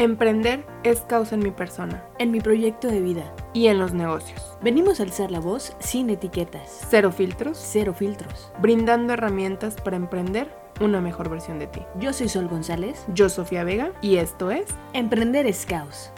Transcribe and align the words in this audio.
Emprender 0.00 0.64
es 0.82 1.02
causa 1.02 1.34
en 1.34 1.42
mi 1.42 1.50
persona 1.50 2.02
en 2.18 2.30
mi 2.30 2.40
proyecto 2.40 2.88
de 2.88 3.02
vida. 3.02 3.34
y 3.52 3.66
en 3.66 3.78
los 3.78 3.92
negocios. 3.92 4.56
Venimos 4.62 4.98
a 4.98 5.02
alzar 5.02 5.30
la 5.30 5.40
voz 5.40 5.76
sin 5.78 6.08
etiquetas. 6.08 6.86
Cero 6.88 7.12
filtros, 7.12 7.58
Cero 7.58 7.92
filtros. 7.92 8.50
brindando 8.62 9.12
herramientas 9.12 9.76
para 9.78 9.98
emprender 9.98 10.50
una 10.80 11.02
mejor 11.02 11.28
versión 11.28 11.58
de 11.58 11.66
ti. 11.66 11.82
Yo 11.98 12.14
soy 12.14 12.30
Sol 12.30 12.48
González. 12.48 13.04
Yo, 13.12 13.28
Sofía 13.28 13.62
Vega, 13.62 13.92
y 14.00 14.16
esto 14.16 14.50
es 14.50 14.74
Emprender 14.94 15.46
es 15.46 15.66
caos. 15.66 16.10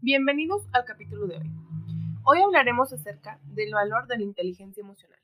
Bienvenidos 0.00 0.62
al 0.70 0.84
capítulo 0.84 1.26
de 1.26 1.38
hoy. 1.38 1.50
Hoy 2.22 2.40
hablaremos 2.40 2.92
acerca 2.92 3.40
del 3.46 3.74
valor 3.74 4.06
de 4.06 4.18
la 4.18 4.22
inteligencia 4.22 4.80
emocional. 4.80 5.18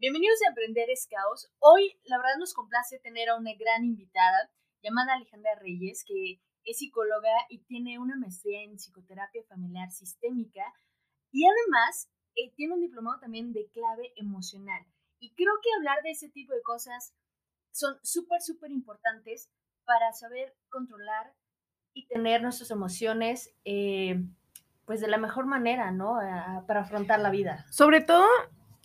Bienvenidos 0.00 0.38
a 0.42 0.48
Emprender 0.48 0.90
es 0.90 1.06
Caos. 1.08 1.52
Hoy, 1.60 1.96
la 2.04 2.18
verdad, 2.18 2.36
nos 2.38 2.52
complace 2.52 2.98
tener 2.98 3.28
a 3.28 3.36
una 3.36 3.52
gran 3.54 3.84
invitada 3.84 4.50
llamada 4.82 5.14
Alejandra 5.14 5.54
Reyes, 5.60 6.04
que 6.04 6.40
es 6.64 6.78
psicóloga 6.78 7.30
y 7.48 7.60
tiene 7.60 8.00
una 8.00 8.16
maestría 8.16 8.62
en 8.64 8.76
psicoterapia 8.76 9.44
familiar 9.48 9.92
sistémica 9.92 10.64
y 11.30 11.46
además 11.46 12.10
eh, 12.34 12.52
tiene 12.56 12.74
un 12.74 12.80
diplomado 12.80 13.20
también 13.20 13.52
de 13.52 13.68
clave 13.70 14.12
emocional. 14.16 14.84
Y 15.20 15.32
creo 15.34 15.54
que 15.62 15.70
hablar 15.78 16.02
de 16.02 16.10
ese 16.10 16.28
tipo 16.28 16.52
de 16.52 16.62
cosas 16.62 17.14
son 17.70 17.96
súper, 18.02 18.42
súper 18.42 18.72
importantes 18.72 19.48
para 19.84 20.12
saber 20.12 20.56
controlar 20.70 21.34
y 21.92 22.08
tener 22.08 22.42
nuestras 22.42 22.72
emociones 22.72 23.54
eh, 23.64 24.20
pues 24.86 25.00
de 25.00 25.08
la 25.08 25.18
mejor 25.18 25.46
manera, 25.46 25.92
¿no? 25.92 26.18
Para 26.66 26.80
afrontar 26.80 27.20
la 27.20 27.30
vida. 27.30 27.64
Sobre 27.70 28.00
todo, 28.00 28.26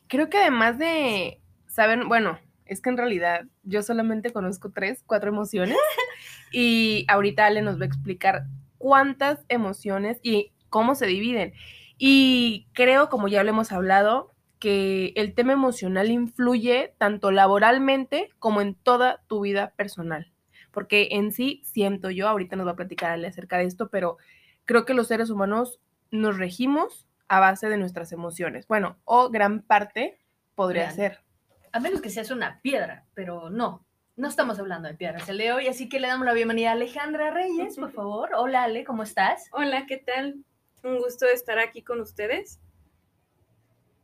creo 0.10 0.30
que 0.30 0.38
además 0.38 0.78
de 0.78 1.40
saber, 1.68 2.04
bueno, 2.06 2.38
es 2.66 2.82
que 2.82 2.90
en 2.90 2.98
realidad 2.98 3.46
yo 3.64 3.82
solamente 3.82 4.34
conozco 4.34 4.72
tres, 4.72 5.04
cuatro 5.06 5.30
emociones 5.30 5.78
y 6.52 7.06
ahorita 7.08 7.46
Ale 7.46 7.62
nos 7.62 7.80
va 7.80 7.84
a 7.84 7.88
explicar 7.88 8.44
cuántas 8.78 9.46
emociones 9.48 10.20
y 10.22 10.52
cómo 10.70 10.96
se 10.96 11.06
dividen. 11.06 11.54
Y 11.98 12.68
creo, 12.74 13.10
como 13.10 13.28
ya 13.28 13.44
lo 13.44 13.50
hemos 13.50 13.72
hablado, 13.72 14.34
que 14.60 15.14
el 15.16 15.34
tema 15.34 15.54
emocional 15.54 16.12
influye 16.12 16.94
tanto 16.98 17.32
laboralmente 17.32 18.30
como 18.40 18.62
en 18.62 18.76
toda 18.76 19.22
tu 19.28 19.42
vida 19.42 19.74
personal. 19.78 20.32
Porque 20.72 21.10
en 21.12 21.32
sí, 21.32 21.62
siento 21.64 22.10
yo, 22.10 22.28
ahorita 22.28 22.56
nos 22.56 22.68
va 22.68 22.72
a 22.72 22.76
platicar 22.76 23.12
Ale 23.12 23.28
acerca 23.28 23.58
de 23.58 23.66
esto, 23.66 23.90
pero 23.90 24.18
creo 24.66 24.86
que 24.86 24.94
los 24.94 25.08
seres 25.08 25.30
humanos 25.30 25.80
nos 26.12 26.38
regimos 26.38 27.09
a 27.30 27.40
base 27.40 27.70
de 27.70 27.78
nuestras 27.78 28.12
emociones. 28.12 28.68
Bueno, 28.68 28.98
o 29.06 29.30
gran 29.30 29.62
parte 29.62 30.20
podría 30.56 30.92
ser. 30.92 31.24
A 31.72 31.80
menos 31.80 32.02
que 32.02 32.10
seas 32.10 32.32
una 32.32 32.60
piedra, 32.62 33.06
pero 33.14 33.50
no. 33.50 33.86
No 34.18 34.28
estamos 34.28 34.60
hablando 34.60 34.90
de 34.90 34.96
piedras 34.96 35.30
el 35.30 35.38
de 35.38 35.54
hoy, 35.54 35.68
así 35.68 35.88
que 35.88 36.00
le 36.00 36.10
damos 36.10 36.26
la 36.26 36.34
bienvenida 36.34 36.70
a 36.70 36.74
Alejandra 36.74 37.32
Reyes, 37.32 37.78
por 37.78 37.94
favor. 37.94 38.32
Hola 38.36 38.64
Ale, 38.64 38.84
¿cómo 38.84 39.04
estás? 39.04 39.48
Hola, 39.54 39.86
¿qué 39.86 39.98
tal? 39.98 40.44
Un 40.84 40.98
gusto 40.98 41.26
de 41.26 41.34
estar 41.34 41.60
aquí 41.60 41.84
con 41.84 42.02
ustedes. 42.02 42.60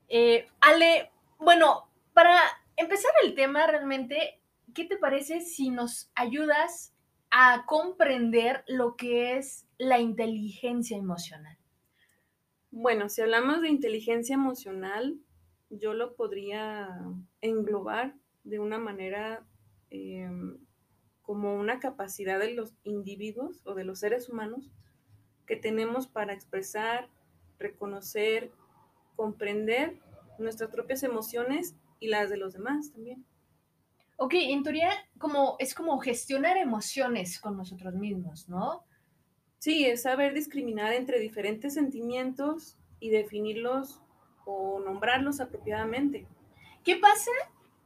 Eh, 0.08 0.48
Ale, 0.62 1.12
bueno, 1.40 1.90
para 2.14 2.40
empezar 2.78 3.12
el 3.24 3.34
tema 3.34 3.66
realmente, 3.68 4.40
¿qué 4.74 4.86
te 4.86 4.98
parece 4.98 5.42
si 5.42 5.72
nos 5.72 6.12
ayudas 6.14 6.94
a 7.32 7.66
comprender 7.66 8.64
lo 8.68 8.96
que 8.96 9.36
es 9.38 9.66
la 9.78 10.00
inteligencia 10.00 10.96
emocional? 10.96 11.58
Bueno, 12.78 13.08
si 13.08 13.22
hablamos 13.22 13.62
de 13.62 13.70
inteligencia 13.70 14.34
emocional, 14.34 15.18
yo 15.70 15.94
lo 15.94 16.18
podría 16.18 16.90
englobar 17.40 18.16
de 18.44 18.60
una 18.60 18.78
manera 18.78 19.48
eh, 19.92 20.30
como 21.22 21.56
una 21.56 21.80
capacidad 21.80 22.38
de 22.38 22.54
los 22.54 22.76
individuos 22.84 23.66
o 23.66 23.76
de 23.76 23.86
los 23.86 24.00
seres 24.00 24.28
humanos 24.28 24.74
que 25.48 25.56
tenemos 25.56 26.08
para 26.08 26.34
expresar, 26.34 27.10
reconocer, 27.60 28.52
comprender 29.16 29.98
nuestras 30.38 30.70
propias 30.70 31.02
emociones 31.04 31.78
y 32.02 32.10
las 32.10 32.30
de 32.30 32.36
los 32.36 32.52
demás 32.52 32.92
también. 32.92 33.26
Ok, 34.18 34.34
en 34.34 34.64
teoría 34.64 34.92
como, 35.18 35.56
es 35.60 35.74
como 35.76 35.98
gestionar 36.00 36.58
emociones 36.58 37.40
con 37.40 37.56
nosotros 37.56 37.94
mismos, 37.94 38.50
¿no? 38.50 38.84
Sí, 39.66 39.84
es 39.88 40.04
saber 40.04 40.36
discriminar 40.36 40.94
entre 40.94 41.20
diferentes 41.20 41.74
sentimientos 41.74 42.78
y 43.00 43.10
definirlos 43.10 44.00
o 44.46 44.80
nombrarlos 44.80 45.40
apropiadamente. 45.40 46.28
¿Qué 46.84 46.98
pasa 46.98 47.32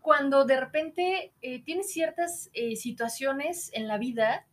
cuando 0.02 0.44
de 0.44 0.60
repente 0.60 1.32
eh, 1.42 1.64
tienes 1.64 1.90
ciertas 1.90 2.50
eh, 2.52 2.76
situaciones 2.76 3.72
en 3.74 3.88
la 3.88 3.98
vida 3.98 4.46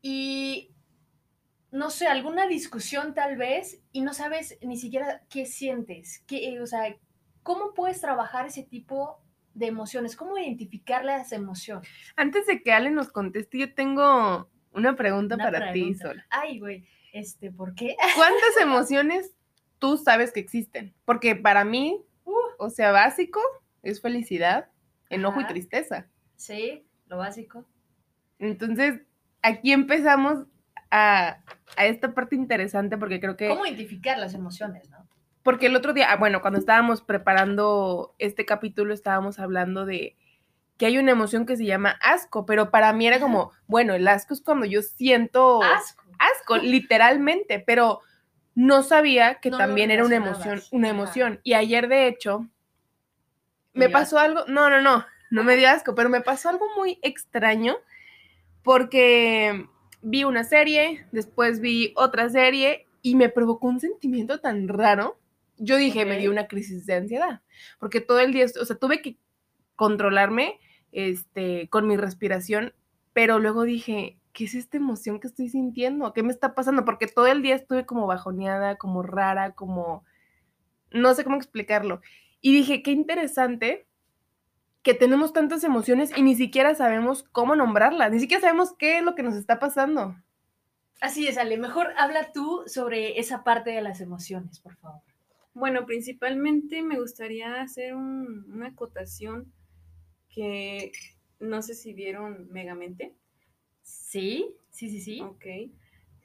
y, 0.00 0.70
no 1.72 1.90
sé, 1.90 2.06
alguna 2.06 2.46
discusión 2.46 3.14
tal 3.14 3.36
vez 3.36 3.82
y 3.90 4.02
no 4.02 4.14
sabes 4.14 4.60
ni 4.62 4.76
siquiera 4.76 5.24
qué 5.28 5.44
sientes? 5.44 6.22
Qué, 6.28 6.50
eh, 6.50 6.60
o 6.60 6.68
sea, 6.68 6.96
¿cómo 7.42 7.74
puedes 7.74 8.00
trabajar 8.00 8.46
ese 8.46 8.62
tipo 8.62 9.20
de 9.54 9.66
emociones? 9.66 10.14
¿Cómo 10.14 10.38
identificar 10.38 11.04
las 11.04 11.32
emociones? 11.32 11.88
Antes 12.14 12.46
de 12.46 12.62
que 12.62 12.72
Ale 12.72 12.92
nos 12.92 13.10
conteste, 13.10 13.58
yo 13.58 13.74
tengo 13.74 14.51
una 14.74 14.96
pregunta 14.96 15.34
Una 15.36 15.44
para 15.44 15.72
ti. 15.72 15.94
Sol. 15.94 16.22
Ay, 16.30 16.58
güey, 16.58 16.84
este, 17.12 17.50
¿por 17.50 17.74
qué? 17.74 17.96
¿Cuántas 18.16 18.56
emociones 18.60 19.32
tú 19.78 19.96
sabes 19.96 20.32
que 20.32 20.40
existen? 20.40 20.94
Porque 21.04 21.36
para 21.36 21.64
mí, 21.64 22.04
Uh, 22.24 22.34
o 22.58 22.70
sea, 22.70 22.92
básico 22.92 23.40
es 23.82 24.00
felicidad, 24.00 24.68
enojo 25.10 25.40
y 25.40 25.46
tristeza. 25.46 26.06
sí, 26.36 26.86
lo 27.08 27.18
básico. 27.18 27.66
Entonces, 28.38 29.00
aquí 29.42 29.72
empezamos 29.72 30.46
a, 30.90 31.42
a 31.76 31.86
esta 31.86 32.14
parte 32.14 32.36
interesante 32.36 32.96
porque 32.96 33.20
creo 33.20 33.36
que... 33.36 33.48
¿Cómo 33.48 33.66
identificar 33.66 34.18
las 34.18 34.34
emociones, 34.34 34.88
no? 34.88 35.06
Porque 35.42 35.66
el 35.66 35.76
otro 35.76 35.92
día, 35.92 36.10
ah, 36.10 36.16
bueno, 36.16 36.40
cuando 36.40 36.58
estábamos 36.58 37.02
preparando 37.02 38.14
este 38.18 38.46
capítulo, 38.46 38.94
estábamos 38.94 39.38
hablando 39.40 39.84
de 39.84 40.16
que 40.76 40.86
hay 40.86 40.98
una 40.98 41.12
emoción 41.12 41.46
que 41.46 41.56
se 41.56 41.64
llama 41.64 41.98
asco, 42.00 42.46
pero 42.46 42.70
para 42.70 42.92
mí 42.92 43.06
era 43.06 43.20
como, 43.20 43.52
bueno, 43.66 43.94
el 43.94 44.08
asco 44.08 44.34
es 44.34 44.42
cuando 44.42 44.66
yo 44.66 44.82
siento 44.82 45.62
Asco. 45.62 46.02
asco, 46.18 46.56
literalmente, 46.56 47.62
pero 47.64 48.00
no 48.54 48.82
sabía 48.82 49.36
que 49.40 49.50
No 49.50 49.58
también 49.58 49.90
era 49.90 50.04
una 50.04 50.16
emoción, 50.16 50.60
una 50.72 50.88
emoción. 50.88 51.40
Y 51.42 51.54
ayer, 51.54 51.88
de 51.88 52.08
hecho, 52.08 52.48
¿Te 53.72 53.78
me 53.78 53.88
pasó 53.88 54.18
algo, 54.18 54.44
no, 54.48 54.68
no, 54.70 54.82
no, 54.82 55.06
no 55.30 55.44
me 55.44 55.56
dio 55.56 55.68
asco, 55.68 55.94
pero 55.94 56.08
me 56.08 56.20
pasó 56.20 56.48
algo 56.50 56.66
muy 56.76 56.98
extraño 57.02 57.76
porque 58.62 59.66
vi 60.02 60.24
una 60.24 60.44
serie, 60.44 61.06
después 61.12 61.60
vi 61.60 61.92
otra 61.96 62.28
serie 62.28 62.86
y 63.02 63.16
me 63.16 63.28
provocó 63.28 63.68
un 63.68 63.80
sentimiento 63.80 64.40
tan 64.40 64.68
raro. 64.68 65.18
Yo 65.58 65.76
dije, 65.76 66.04
me 66.04 66.18
dio 66.18 66.30
una 66.30 66.48
crisis 66.48 66.86
de 66.86 66.94
ansiedad, 66.94 67.40
porque 67.78 68.00
todo 68.00 68.20
el 68.20 68.32
día, 68.32 68.46
o 68.60 68.64
sea, 68.64 68.76
tuve 68.76 69.00
que 69.00 69.16
controlarme 69.76 70.58
este, 70.92 71.68
con 71.68 71.86
mi 71.86 71.96
respiración, 71.96 72.74
pero 73.12 73.38
luego 73.38 73.62
dije, 73.64 74.18
¿qué 74.32 74.44
es 74.44 74.54
esta 74.54 74.76
emoción 74.76 75.20
que 75.20 75.26
estoy 75.28 75.48
sintiendo? 75.48 76.12
¿Qué 76.12 76.22
me 76.22 76.32
está 76.32 76.54
pasando? 76.54 76.84
Porque 76.84 77.06
todo 77.06 77.26
el 77.26 77.42
día 77.42 77.54
estuve 77.54 77.86
como 77.86 78.06
bajoneada, 78.06 78.76
como 78.76 79.02
rara, 79.02 79.52
como... 79.52 80.04
No 80.90 81.14
sé 81.14 81.24
cómo 81.24 81.36
explicarlo. 81.36 82.00
Y 82.40 82.52
dije, 82.52 82.82
qué 82.82 82.90
interesante 82.90 83.86
que 84.82 84.94
tenemos 84.94 85.32
tantas 85.32 85.62
emociones 85.64 86.10
y 86.16 86.22
ni 86.22 86.34
siquiera 86.34 86.74
sabemos 86.74 87.22
cómo 87.30 87.54
nombrarlas, 87.56 88.10
ni 88.10 88.18
siquiera 88.20 88.40
sabemos 88.40 88.74
qué 88.76 88.98
es 88.98 89.04
lo 89.04 89.14
que 89.14 89.22
nos 89.22 89.36
está 89.36 89.58
pasando. 89.58 90.16
Así 91.00 91.26
es, 91.26 91.38
Ale. 91.38 91.56
Mejor 91.56 91.88
habla 91.96 92.32
tú 92.32 92.64
sobre 92.66 93.18
esa 93.20 93.44
parte 93.44 93.70
de 93.70 93.80
las 93.80 94.00
emociones, 94.00 94.60
por 94.60 94.76
favor. 94.76 95.00
Bueno, 95.54 95.86
principalmente 95.86 96.82
me 96.82 96.98
gustaría 96.98 97.60
hacer 97.60 97.94
un- 97.94 98.44
una 98.52 98.68
acotación 98.68 99.52
que 100.32 100.92
no 101.38 101.62
sé 101.62 101.74
si 101.74 101.92
vieron 101.92 102.48
Megamente. 102.50 103.14
Sí, 103.82 104.56
sí, 104.70 104.88
sí, 104.90 105.00
sí. 105.00 105.20
Ok. 105.20 105.44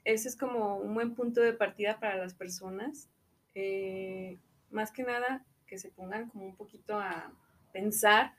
Ese 0.04 0.28
es 0.28 0.36
como 0.36 0.78
un 0.78 0.94
buen 0.94 1.14
punto 1.14 1.40
de 1.40 1.52
partida 1.52 2.00
para 2.00 2.16
las 2.16 2.34
personas. 2.34 3.10
Eh, 3.54 4.38
más 4.70 4.90
que 4.90 5.02
nada, 5.02 5.44
que 5.66 5.78
se 5.78 5.90
pongan 5.90 6.30
como 6.30 6.46
un 6.46 6.56
poquito 6.56 6.98
a 6.98 7.32
pensar 7.72 8.34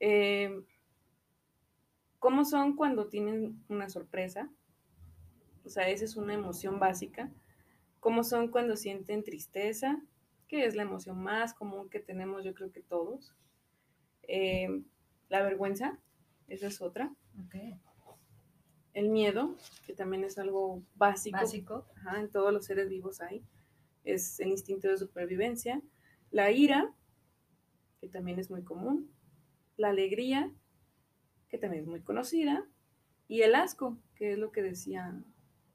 eh, 0.00 0.62
cómo 2.18 2.44
son 2.44 2.74
cuando 2.74 3.08
tienen 3.08 3.62
una 3.68 3.88
sorpresa. 3.90 4.50
O 5.64 5.68
sea, 5.68 5.88
esa 5.88 6.04
es 6.04 6.16
una 6.16 6.34
emoción 6.34 6.78
básica. 6.78 7.30
Cómo 8.00 8.24
son 8.24 8.48
cuando 8.48 8.76
sienten 8.76 9.24
tristeza, 9.24 10.00
que 10.48 10.64
es 10.64 10.74
la 10.74 10.82
emoción 10.82 11.22
más 11.22 11.54
común 11.54 11.88
que 11.90 12.00
tenemos, 12.00 12.44
yo 12.44 12.54
creo 12.54 12.70
que 12.70 12.80
todos. 12.80 13.34
Eh, 14.22 14.84
la 15.28 15.42
vergüenza, 15.42 15.98
esa 16.48 16.66
es 16.66 16.80
otra. 16.80 17.14
Ok. 17.44 17.56
El 18.92 19.08
miedo, 19.08 19.56
que 19.86 19.92
también 19.92 20.24
es 20.24 20.38
algo 20.38 20.82
básico, 20.94 21.38
Básico. 21.38 21.86
Ajá, 21.96 22.20
en 22.20 22.30
todos 22.30 22.52
los 22.52 22.64
seres 22.64 22.88
vivos 22.88 23.20
hay. 23.20 23.44
Es 24.04 24.38
el 24.40 24.48
instinto 24.48 24.88
de 24.88 24.98
supervivencia. 24.98 25.82
La 26.30 26.50
ira, 26.52 26.94
que 28.00 28.08
también 28.08 28.38
es 28.38 28.50
muy 28.50 28.62
común. 28.62 29.10
La 29.76 29.88
alegría 29.88 30.52
que 31.54 31.58
también 31.58 31.84
es 31.84 31.88
muy 31.88 32.00
conocida, 32.00 32.66
y 33.28 33.42
el 33.42 33.54
asco, 33.54 33.96
que 34.16 34.32
es 34.32 34.38
lo 34.38 34.50
que 34.50 34.60
decía 34.60 35.22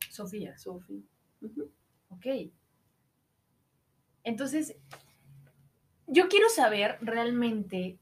Sofía. 0.09 0.57
Sofía. 0.57 1.01
Ok. 2.09 2.25
Entonces, 4.23 4.75
yo 6.05 6.27
quiero 6.27 6.49
saber 6.49 6.97
realmente 6.99 7.97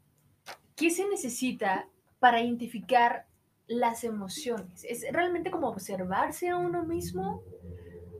qué 0.77 0.91
se 0.91 1.05
necesita 1.09 1.89
para 2.19 2.41
identificar 2.41 3.27
las 3.67 4.05
emociones. 4.05 4.85
¿Es 4.85 5.05
realmente 5.11 5.51
como 5.51 5.67
observarse 5.67 6.47
a 6.47 6.55
uno 6.57 6.83
mismo? 6.85 7.43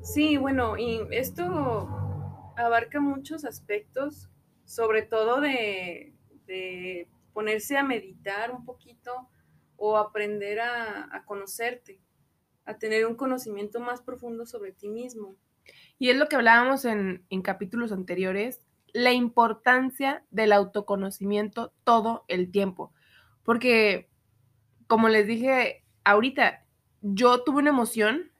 Sí, 0.02 0.36
bueno, 0.38 0.78
y 0.78 1.02
esto 1.12 1.44
abarca 2.58 3.00
muchos 3.00 3.46
aspectos, 3.46 4.30
sobre 4.66 5.04
todo 5.04 5.40
de, 5.40 6.14
de 6.48 7.08
ponerse 7.34 7.78
a 7.78 7.84
meditar 7.84 8.52
un 8.52 8.66
poquito 8.66 9.30
o 9.78 9.98
aprender 9.98 10.60
a, 10.60 11.16
a 11.16 11.24
conocerte, 11.26 12.02
a 12.66 12.78
tener 12.78 13.06
un 13.06 13.16
conocimiento 13.16 13.80
más 13.80 14.02
profundo 14.02 14.46
sobre 14.46 14.72
ti 14.72 14.90
mismo. 14.90 15.36
Y 16.00 16.10
es 16.10 16.18
lo 16.18 16.28
que 16.28 16.36
hablábamos 16.36 16.86
en, 16.86 17.26
en 17.30 17.42
capítulos 17.42 17.92
anteriores, 17.92 18.62
la 18.98 19.14
importancia 19.14 20.24
del 20.32 20.52
autoconocimiento 20.52 21.72
todo 21.84 22.26
el 22.28 22.50
tiempo. 22.50 22.92
Porque, 23.44 24.10
como 24.88 25.08
les 25.08 25.28
dije 25.28 25.86
ahorita, 26.04 26.66
yo 27.02 27.44
tuve 27.44 27.60
una 27.60 27.70
emoción, 27.70 28.32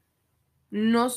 no, 0.72 1.10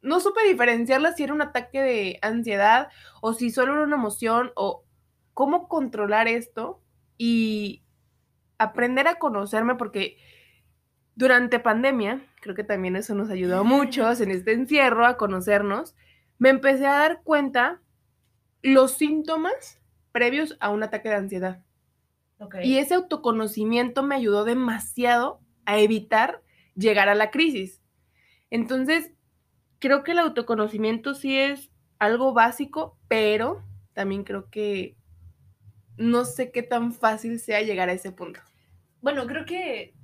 no 0.00 0.18
supe 0.18 0.48
diferenciarla 0.48 1.12
si 1.12 1.22
era 1.22 1.32
un 1.32 1.42
ataque 1.42 1.80
de 1.80 2.18
ansiedad 2.22 2.88
o 3.20 3.34
si 3.34 3.50
solo 3.50 3.74
era 3.74 3.84
una 3.84 3.94
emoción 3.94 4.50
o 4.56 4.84
cómo 5.32 5.68
controlar 5.68 6.26
esto 6.26 6.82
y 7.16 7.84
aprender 8.58 9.06
a 9.06 9.20
conocerme 9.20 9.76
porque 9.76 10.16
durante 11.14 11.60
pandemia, 11.60 12.26
creo 12.40 12.56
que 12.56 12.64
también 12.64 12.96
eso 12.96 13.14
nos 13.14 13.30
ayudó 13.30 13.60
a 13.60 13.62
muchos 13.62 14.20
en 14.22 14.32
este 14.32 14.54
encierro 14.54 15.06
a 15.06 15.16
conocernos, 15.16 15.94
me 16.40 16.48
empecé 16.48 16.84
a 16.88 16.98
dar 16.98 17.22
cuenta 17.22 17.80
los 18.62 18.92
síntomas 18.92 19.80
previos 20.12 20.56
a 20.60 20.70
un 20.70 20.82
ataque 20.82 21.08
de 21.08 21.16
ansiedad. 21.16 21.62
Y 22.62 22.78
ese 22.78 22.94
autoconocimiento 22.94 24.02
me 24.02 24.16
ayudó 24.16 24.44
demasiado 24.44 25.40
a 25.64 25.78
evitar 25.78 26.42
llegar 26.74 27.08
a 27.08 27.14
la 27.14 27.30
crisis. 27.30 27.80
Entonces, 28.50 29.12
creo 29.78 30.02
que 30.02 30.12
el 30.12 30.18
autoconocimiento 30.18 31.14
sí 31.14 31.38
es 31.38 31.70
algo 31.98 32.32
básico, 32.32 32.98
pero 33.08 33.62
también 33.92 34.24
creo 34.24 34.50
que 34.50 34.96
no 35.96 36.24
sé 36.24 36.50
qué 36.50 36.62
tan 36.62 36.92
fácil 36.92 37.38
sea 37.38 37.62
llegar 37.62 37.88
a 37.88 37.92
ese 37.92 38.10
punto. 38.10 38.40
Bueno, 39.00 39.26
creo 39.26 39.44
que, 39.44 39.94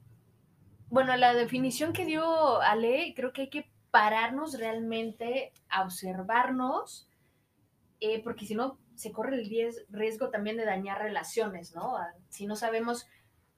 bueno, 0.89 1.17
la 1.17 1.35
definición 1.35 1.93
que 1.93 2.05
dio 2.05 2.61
Ale, 2.61 3.15
creo 3.17 3.33
que 3.33 3.43
hay 3.43 3.51
que 3.51 3.71
pararnos 3.91 4.59
realmente 4.59 5.53
a 5.69 5.83
observarnos, 5.83 7.08
eh, 8.01 8.23
porque 8.23 8.47
si 8.47 8.55
no, 8.55 8.79
se 8.95 9.13
corre 9.13 9.37
el 9.37 9.49
ries- 9.49 9.85
riesgo 9.89 10.31
también 10.31 10.57
de 10.57 10.65
dañar 10.65 10.99
relaciones, 11.01 11.75
¿no? 11.75 11.97
Ah, 11.97 12.15
Si 12.29 12.47
no 12.47 12.57
sabemos 12.57 13.07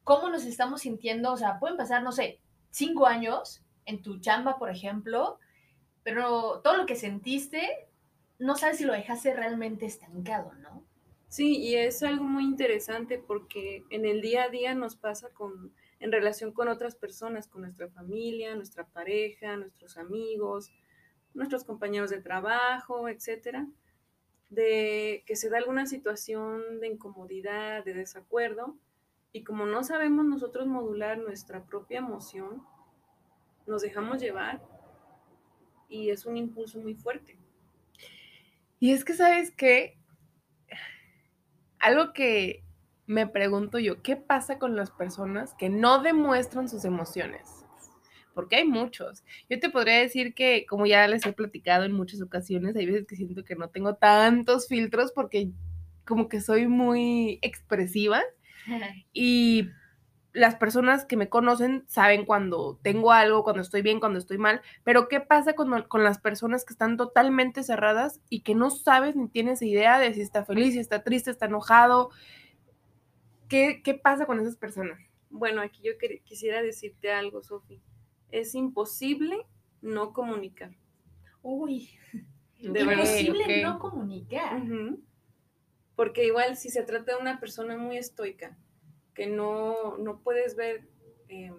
cómo 0.05 0.29
nos 0.31 0.45
estamos 0.45 0.83
sintiendo, 0.83 1.33
o 1.33 1.37
sea, 1.37 1.59
pueden 1.61 1.77
pasar, 1.77 2.03
no 2.03 2.13
sé, 2.13 2.41
cinco 2.71 3.07
años 3.07 3.65
en 3.87 4.03
tu 4.03 4.21
chamba, 4.21 4.59
por 4.59 4.71
ejemplo, 4.71 5.39
pero 6.05 6.61
todo 6.63 6.77
lo 6.77 6.87
que 6.87 6.97
sentiste, 6.97 7.89
no 8.39 8.57
sabes 8.57 8.79
si 8.79 8.85
lo 8.85 8.93
dejaste 8.95 9.35
realmente 9.35 9.87
estancado, 9.87 10.55
¿no? 10.55 10.85
Sí, 11.29 11.59
y 11.59 11.77
es 11.77 12.03
algo 12.03 12.25
muy 12.25 12.45
interesante 12.45 13.19
porque 13.19 13.85
en 13.91 14.05
el 14.05 14.21
día 14.21 14.45
a 14.45 14.49
día 14.49 14.75
nos 14.75 14.97
pasa 14.97 15.31
con, 15.31 15.73
en 16.01 16.11
relación 16.13 16.53
con 16.53 16.69
otras 16.69 16.97
personas, 16.97 17.47
con 17.49 17.63
nuestra 17.63 17.89
familia, 17.89 18.55
nuestra 18.57 18.87
pareja, 18.87 19.57
nuestros 19.57 19.97
amigos, 19.97 20.73
nuestros 21.35 21.65
compañeros 21.65 22.11
de 22.11 22.21
trabajo, 22.21 23.09
etcétera, 23.09 23.69
de 24.51 25.23
que 25.27 25.37
se 25.37 25.49
da 25.49 25.59
alguna 25.59 25.87
situación 25.87 26.81
de 26.81 26.89
incomodidad, 26.89 27.85
de 27.85 27.95
desacuerdo, 27.95 28.77
y 29.33 29.45
como 29.45 29.65
no 29.65 29.85
sabemos 29.85 30.27
nosotros 30.27 30.67
modular 30.67 31.19
nuestra 31.19 31.65
propia 31.65 31.99
emoción, 31.99 32.63
nos 33.67 33.83
dejamos 33.83 34.21
llevar 34.21 34.61
y 35.89 36.11
es 36.11 36.27
un 36.27 36.37
impulso 36.37 36.81
muy 36.81 36.95
fuerte. 36.95 37.39
Y 38.81 38.93
es 38.93 39.05
que, 39.05 39.15
¿sabes 39.15 39.53
qué? 39.53 39.99
Algo 41.79 42.13
que 42.13 42.65
me 43.07 43.27
pregunto 43.27 43.79
yo, 43.79 44.03
¿qué 44.03 44.17
pasa 44.17 44.59
con 44.59 44.77
las 44.77 44.91
personas 44.91 45.55
que 45.55 45.69
no 45.69 46.03
demuestran 46.03 46.69
sus 46.69 46.85
emociones? 46.85 47.60
Porque 48.35 48.57
hay 48.57 48.65
muchos. 48.65 49.25
Yo 49.49 49.59
te 49.59 49.71
podría 49.71 49.99
decir 49.99 50.35
que, 50.35 50.67
como 50.67 50.87
ya 50.87 51.07
les 51.09 51.27
he 51.27 51.33
platicado 51.33 51.85
en 51.85 51.93
muchas 51.93 52.23
ocasiones, 52.23 52.77
hay 52.77 52.87
veces 52.87 53.07
que 53.07 53.17
siento 53.17 53.45
que 53.45 53.57
no 53.57 53.69
tengo 53.69 53.95
tantos 53.95 54.69
filtros 54.69 55.13
porque 55.13 55.51
como 56.05 56.29
que 56.29 56.41
soy 56.41 56.67
muy 56.67 57.39
expresiva 57.43 58.23
y 59.13 59.69
las 60.33 60.55
personas 60.57 61.05
que 61.05 61.17
me 61.17 61.29
conocen 61.29 61.85
saben 61.89 62.25
cuando 62.25 62.79
tengo 62.83 63.13
algo, 63.13 63.43
cuando 63.43 63.63
estoy 63.63 63.83
bien, 63.83 63.99
cuando 63.99 64.19
estoy 64.19 64.39
mal, 64.39 64.61
pero 64.85 65.09
¿qué 65.09 65.21
pasa 65.21 65.55
con, 65.55 65.83
con 65.83 66.05
las 66.05 66.19
personas 66.19 66.65
que 66.65 66.73
están 66.73 66.97
totalmente 66.97 67.65
cerradas 67.65 68.21
y 68.29 68.43
que 68.43 68.55
no 68.55 68.71
sabes 68.71 69.17
ni 69.17 69.29
tienes 69.29 69.61
idea 69.63 69.99
de 69.99 70.15
si 70.15 70.21
está 70.21 70.45
feliz, 70.45 70.75
si 70.75 70.79
está 70.79 71.03
triste, 71.03 71.31
está 71.31 71.47
enojado? 71.47 72.11
¿Qué, 73.49 73.83
qué 73.83 73.95
pasa 73.95 74.27
con 74.27 74.39
esas 74.39 74.57
personas? 74.57 75.01
Bueno, 75.31 75.61
aquí 75.61 75.83
yo 75.83 75.93
quisiera 76.25 76.63
decirte 76.63 77.13
algo, 77.13 77.43
Sofi. 77.43 77.81
Es 78.33 78.55
imposible 78.55 79.47
no 79.81 80.13
comunicar. 80.13 80.77
Uy, 81.43 81.91
De 82.59 82.85
verdad. 82.85 83.05
imposible 83.05 83.63
no 83.63 83.79
comunicar. 83.79 84.63
Porque 85.97 86.27
igual 86.27 86.57
si 86.57 86.71
se 86.71 86.83
trata 86.83 87.15
de 87.15 87.21
una 87.21 87.41
persona 87.41 87.77
muy 87.77 87.97
estoica, 87.97 88.57
que 89.15 89.27
no, 89.27 89.99
no 89.99 90.21
puedes 90.21 90.57
ver 90.57 90.89
em, 91.29 91.55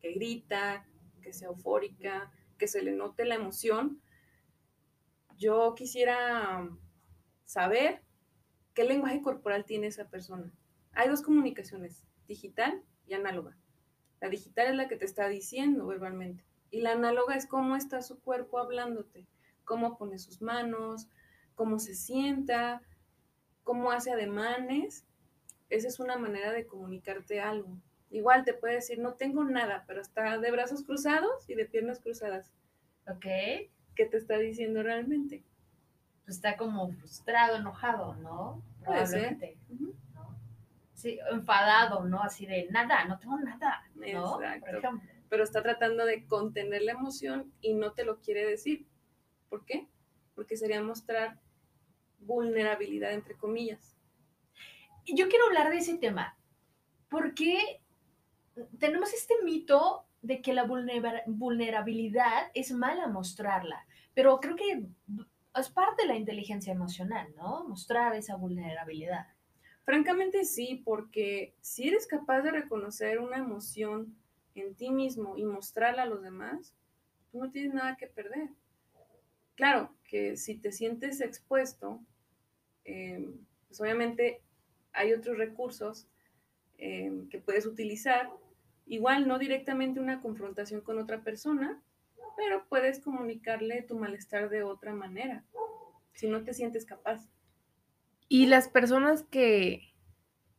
que 0.00 0.12
grita, 0.12 0.86
que 1.22 1.32
sea 1.32 1.48
eufórica, 1.48 2.32
que 2.58 2.68
se 2.68 2.82
le 2.82 2.92
note 2.92 3.24
la 3.24 3.36
emoción, 3.36 4.00
yo 5.36 5.74
quisiera 5.74 6.68
saber 7.44 8.02
qué 8.74 8.84
lenguaje 8.84 9.22
corporal 9.22 9.64
tiene 9.64 9.86
esa 9.86 10.08
persona. 10.08 10.52
Hay 10.92 11.08
dos 11.08 11.22
comunicaciones, 11.22 12.04
digital 12.26 12.82
y 13.06 13.14
análoga. 13.14 13.56
La 14.20 14.28
digital 14.28 14.68
es 14.68 14.74
la 14.74 14.88
que 14.88 14.96
te 14.96 15.04
está 15.04 15.28
diciendo 15.28 15.86
verbalmente 15.86 16.44
y 16.70 16.80
la 16.80 16.92
análoga 16.92 17.34
es 17.34 17.46
cómo 17.46 17.76
está 17.76 18.02
su 18.02 18.20
cuerpo 18.20 18.58
hablándote, 18.58 19.26
cómo 19.64 19.96
pone 19.98 20.18
sus 20.18 20.40
manos, 20.40 21.08
cómo 21.54 21.78
se 21.78 21.94
sienta, 21.94 22.82
cómo 23.64 23.90
hace 23.90 24.12
ademanes. 24.12 25.04
Esa 25.68 25.88
es 25.88 26.00
una 26.00 26.16
manera 26.16 26.52
de 26.52 26.66
comunicarte 26.66 27.40
algo. 27.40 27.76
Igual 28.10 28.44
te 28.44 28.54
puede 28.54 28.74
decir, 28.74 28.98
no 28.98 29.14
tengo 29.14 29.44
nada, 29.44 29.84
pero 29.86 30.00
está 30.00 30.38
de 30.38 30.50
brazos 30.50 30.82
cruzados 30.84 31.48
y 31.48 31.54
de 31.54 31.66
piernas 31.66 32.00
cruzadas. 32.00 32.52
Ok. 33.06 33.26
¿Qué 33.94 34.06
te 34.06 34.16
está 34.16 34.38
diciendo 34.38 34.82
realmente? 34.82 35.44
Pues 36.24 36.36
está 36.36 36.56
como 36.56 36.90
frustrado, 36.92 37.56
enojado, 37.56 38.14
¿no? 38.16 38.62
Puede 38.84 39.06
ser. 39.06 39.58
Enfadado, 41.04 42.04
¿no? 42.04 42.22
Así 42.22 42.46
de 42.46 42.68
nada, 42.70 43.04
no 43.04 43.18
tengo 43.18 43.38
nada, 43.38 43.82
¿no? 43.94 44.02
Exacto. 44.42 44.66
Pero 45.28 45.44
está 45.44 45.62
tratando 45.62 46.04
de 46.04 46.26
contener 46.26 46.82
la 46.82 46.92
emoción 46.92 47.52
y 47.60 47.74
no 47.74 47.92
te 47.92 48.04
lo 48.04 48.20
quiere 48.20 48.44
decir. 48.46 48.86
¿Por 49.48 49.64
qué? 49.64 49.88
Porque 50.34 50.56
sería 50.56 50.82
mostrar 50.82 51.38
vulnerabilidad, 52.18 53.12
entre 53.12 53.36
comillas. 53.36 53.96
Y 55.04 55.16
yo 55.16 55.28
quiero 55.28 55.46
hablar 55.46 55.70
de 55.70 55.78
ese 55.78 55.98
tema. 55.98 56.36
Porque 57.08 57.80
tenemos 58.78 59.12
este 59.12 59.34
mito 59.44 60.06
de 60.22 60.42
que 60.42 60.52
la 60.52 60.64
vulnera- 60.64 61.22
vulnerabilidad 61.26 62.50
es 62.54 62.72
mala 62.72 63.08
mostrarla, 63.08 63.86
pero 64.14 64.38
creo 64.38 64.54
que 64.54 64.84
es 65.56 65.68
parte 65.70 66.02
de 66.02 66.08
la 66.08 66.16
inteligencia 66.16 66.72
emocional, 66.72 67.32
¿no? 67.36 67.64
Mostrar 67.66 68.14
esa 68.14 68.36
vulnerabilidad. 68.36 69.26
Francamente 69.90 70.44
sí, 70.44 70.80
porque 70.84 71.52
si 71.62 71.88
eres 71.88 72.06
capaz 72.06 72.42
de 72.42 72.52
reconocer 72.52 73.18
una 73.18 73.38
emoción 73.38 74.14
en 74.54 74.76
ti 74.76 74.92
mismo 74.92 75.36
y 75.36 75.44
mostrarla 75.44 76.04
a 76.04 76.06
los 76.06 76.22
demás, 76.22 76.76
tú 77.32 77.40
no 77.40 77.50
tienes 77.50 77.74
nada 77.74 77.96
que 77.96 78.06
perder. 78.06 78.50
Claro 79.56 79.92
que 80.04 80.36
si 80.36 80.54
te 80.54 80.70
sientes 80.70 81.20
expuesto, 81.20 82.00
eh, 82.84 83.34
pues 83.66 83.80
obviamente 83.80 84.40
hay 84.92 85.12
otros 85.12 85.36
recursos 85.36 86.06
eh, 86.78 87.24
que 87.28 87.40
puedes 87.40 87.66
utilizar. 87.66 88.30
Igual 88.86 89.26
no 89.26 89.40
directamente 89.40 89.98
una 89.98 90.20
confrontación 90.20 90.82
con 90.82 91.00
otra 91.00 91.24
persona, 91.24 91.82
pero 92.36 92.64
puedes 92.68 93.00
comunicarle 93.00 93.82
tu 93.82 93.98
malestar 93.98 94.50
de 94.50 94.62
otra 94.62 94.94
manera, 94.94 95.44
si 96.12 96.28
no 96.28 96.44
te 96.44 96.54
sientes 96.54 96.86
capaz. 96.86 97.28
Y 98.30 98.46
las 98.46 98.68
personas 98.68 99.24
que 99.24 99.92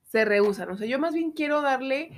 se 0.04 0.26
rehusan, 0.26 0.72
o 0.72 0.78
sea, 0.78 0.88
yo 0.88 1.00
más 1.00 1.14
bien 1.14 1.32
quiero 1.32 1.62
darle 1.62 2.12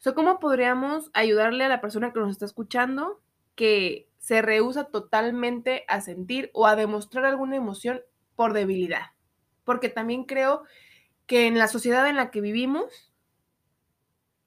O 0.00 0.02
sea, 0.02 0.14
¿cómo 0.14 0.40
podríamos 0.40 1.10
ayudarle 1.14 1.64
a 1.64 1.68
la 1.70 1.80
persona 1.82 2.12
que 2.12 2.20
nos 2.20 2.32
está 2.32 2.46
escuchando 2.46 3.22
que 3.56 4.10
se 4.18 4.42
rehúsa 4.42 4.86
totalmente 4.86 5.84
a 5.88 6.00
sentir 6.02 6.50
o 6.54 6.66
a 6.66 6.76
demostrar 6.76 7.26
alguna 7.26 7.56
emoción 7.56 8.02
por 8.36 8.54
debilidad? 8.54 9.12
Porque 9.64 9.90
también 9.90 10.24
creo 10.24 10.64
que 11.26 11.46
en 11.48 11.58
la 11.58 11.68
sociedad 11.68 12.08
en 12.08 12.16
la 12.16 12.30
que 12.32 12.40
vivimos, 12.42 13.12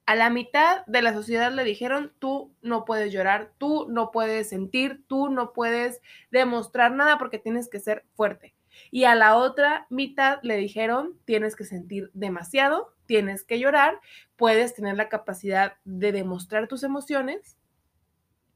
a 0.07 0.15
la 0.15 0.31
mitad 0.31 0.83
de 0.87 1.03
la 1.03 1.13
sociedad 1.13 1.51
le 1.51 1.63
dijeron, 1.63 2.11
tú 2.19 2.55
no 2.63 2.85
puedes 2.85 3.13
llorar, 3.13 3.53
tú 3.59 3.85
no 3.89 4.09
puedes 4.11 4.49
sentir, 4.49 5.03
tú 5.07 5.29
no 5.29 5.53
puedes 5.53 6.01
demostrar 6.31 6.91
nada 6.93 7.19
porque 7.19 7.37
tienes 7.39 7.69
que 7.69 7.79
ser 7.79 8.03
fuerte. 8.15 8.54
Y 8.91 9.05
a 9.05 9.15
la 9.15 9.35
otra 9.35 9.87
mitad 9.89 10.39
le 10.43 10.57
dijeron, 10.57 11.19
tienes 11.25 11.55
que 11.55 11.65
sentir 11.65 12.11
demasiado, 12.13 12.93
tienes 13.05 13.43
que 13.43 13.59
llorar, 13.59 13.99
puedes 14.35 14.73
tener 14.73 14.95
la 14.95 15.09
capacidad 15.09 15.73
de 15.83 16.11
demostrar 16.11 16.67
tus 16.67 16.83
emociones, 16.83 17.57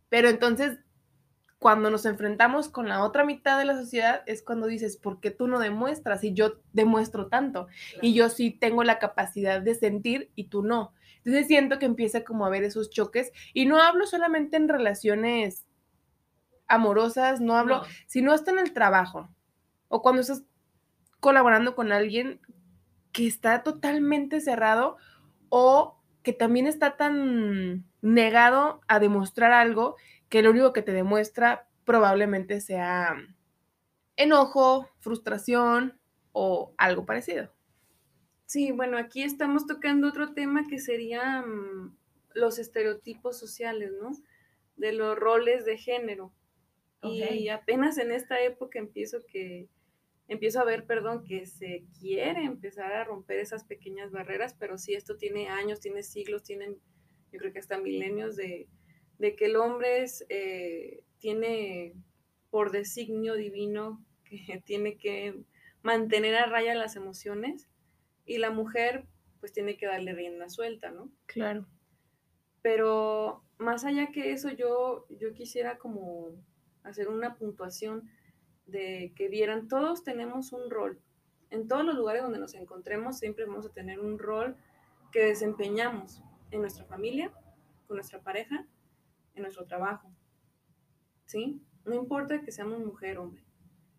pero 0.10 0.30
entonces 0.30 0.80
cuando 1.60 1.90
nos 1.90 2.06
enfrentamos 2.06 2.70
con 2.70 2.88
la 2.88 3.04
otra 3.04 3.26
mitad 3.26 3.60
de 3.60 3.66
la 3.66 3.76
sociedad 3.76 4.24
es 4.26 4.42
cuando 4.42 4.66
dices, 4.66 4.96
¿por 4.96 5.20
qué 5.20 5.30
tú 5.30 5.48
no 5.48 5.60
demuestras? 5.60 6.24
Y 6.24 6.34
yo 6.34 6.62
demuestro 6.72 7.28
tanto. 7.28 7.68
Y 8.02 8.14
yo 8.14 8.30
sí 8.30 8.52
tengo 8.52 8.84
la 8.86 8.98
capacidad 8.98 9.62
de 9.62 9.76
sentir 9.76 10.32
y 10.36 10.46
tú 10.46 10.64
no. 10.64 10.94
Entonces 11.18 11.48
siento 11.48 11.78
que 11.78 11.86
empieza 11.86 12.24
como 12.24 12.46
a 12.46 12.48
haber 12.48 12.64
esos 12.64 12.90
choques. 12.90 13.34
Y 13.54 13.66
no 13.66 13.82
hablo 13.82 14.08
solamente 14.08 14.56
en 14.56 14.70
relaciones 14.70 15.68
amorosas, 16.68 17.42
no 17.42 17.58
hablo, 17.58 17.82
sino 18.08 18.32
hasta 18.32 18.52
en 18.52 18.60
el 18.60 18.72
trabajo. 18.72 19.30
O 19.90 20.02
cuando 20.02 20.22
estás 20.22 20.44
colaborando 21.20 21.76
con 21.76 21.92
alguien 21.92 22.40
que 23.12 23.28
está 23.28 23.64
totalmente 23.64 24.40
cerrado 24.40 24.98
o 25.50 26.00
que 26.24 26.34
también 26.34 26.68
está 26.68 26.96
tan 26.96 27.86
negado 28.02 28.82
a 28.88 29.00
demostrar 29.00 29.52
algo 29.52 29.96
que 30.30 30.42
lo 30.42 30.52
único 30.52 30.74
que 30.74 30.82
te 30.82 30.94
demuestra 30.94 31.68
probablemente 31.86 32.62
sea 32.62 33.16
enojo, 34.16 34.88
frustración 35.00 36.00
o 36.32 36.74
algo 36.78 37.06
parecido. 37.06 37.52
Sí, 38.46 38.72
bueno, 38.72 38.98
aquí 38.98 39.24
estamos 39.24 39.66
tocando 39.66 40.08
otro 40.08 40.34
tema 40.34 40.68
que 40.68 40.80
sería 40.80 41.42
mm, 41.42 41.96
los 42.34 42.60
estereotipos 42.60 43.40
sociales, 43.40 43.92
¿no? 44.02 44.12
De 44.76 44.92
los 44.94 45.18
roles 45.18 45.66
de 45.66 45.78
género. 45.78 46.34
Y 47.02 47.48
apenas 47.48 47.98
en 47.98 48.12
esta 48.12 48.42
época 48.42 48.78
empiezo 48.78 49.20
que 49.26 49.70
empiezo 50.30 50.62
a 50.62 50.64
ver, 50.64 50.86
perdón, 50.86 51.24
que 51.24 51.46
se 51.48 51.84
quiere 52.00 52.44
empezar 52.44 52.94
a 52.94 53.04
romper 53.04 53.40
esas 53.40 53.66
pequeñas 53.66 54.12
barreras, 54.12 54.56
pero 54.58 54.78
sí, 54.78 54.94
esto 54.94 55.18
tiene 55.18 55.50
años, 55.50 55.80
tiene 55.80 56.04
siglos, 56.04 56.44
tienen, 56.44 56.78
yo 57.32 57.40
creo 57.40 57.52
que 57.52 57.60
hasta 57.60 57.80
milenios 57.80 58.36
de, 58.36 58.70
que 59.20 59.46
el 59.46 59.56
hombre 59.58 60.04
es, 60.04 60.26
eh, 60.30 61.04
tiene 61.18 61.96
por 62.52 62.72
designio 62.72 63.34
divino 63.34 64.06
que 64.24 64.62
tiene 64.66 64.98
que 64.98 65.42
mantener 65.82 66.36
a 66.36 66.46
raya 66.46 66.76
las 66.76 66.96
emociones 66.96 67.68
y 68.26 68.38
la 68.38 68.52
mujer 68.52 69.06
pues 69.40 69.52
tiene 69.52 69.78
que 69.78 69.88
darle 69.88 70.14
rienda 70.14 70.50
suelta, 70.50 70.92
¿no? 70.92 71.10
Claro. 71.26 71.66
Pero 72.62 73.44
más 73.58 73.86
allá 73.86 74.12
que 74.12 74.32
eso, 74.32 74.52
yo, 74.52 75.08
yo 75.10 75.34
quisiera 75.34 75.78
como 75.78 76.36
hacer 76.84 77.08
una 77.08 77.36
puntuación 77.36 78.10
de 78.72 79.14
que 79.16 79.28
vieran, 79.28 79.68
todos 79.68 80.04
tenemos 80.04 80.52
un 80.54 80.70
rol. 80.70 81.02
En 81.50 81.68
todos 81.68 81.84
los 81.84 81.96
lugares 81.96 82.22
donde 82.22 82.40
nos 82.40 82.54
encontremos 82.54 83.18
siempre 83.18 83.46
vamos 83.46 83.66
a 83.66 83.74
tener 83.74 84.00
un 84.00 84.20
rol 84.20 84.56
que 85.12 85.26
desempeñamos 85.26 86.22
en 86.52 86.62
nuestra 86.62 86.86
familia, 86.86 87.32
con 87.88 87.98
nuestra 87.98 88.22
pareja, 88.22 88.68
en 89.36 89.44
nuestro 89.44 89.66
trabajo. 89.66 90.12
¿Sí? 91.26 91.62
No 91.86 91.96
importa 91.96 92.42
que 92.42 92.52
seamos 92.52 92.80
mujer 92.80 93.18
o 93.18 93.24
hombre, 93.24 93.44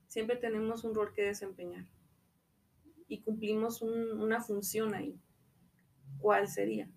siempre 0.07 0.37
tenemos 0.37 0.85
un 0.85 0.95
rol 0.95 1.13
que 1.13 1.23
desempeñar 1.23 1.87
y 3.09 3.21
cumplimos 3.21 3.83
una 3.83 4.41
función 4.41 4.95
ahí. 4.95 5.19
¿Cuál 6.19 6.49
sería? 6.49 6.89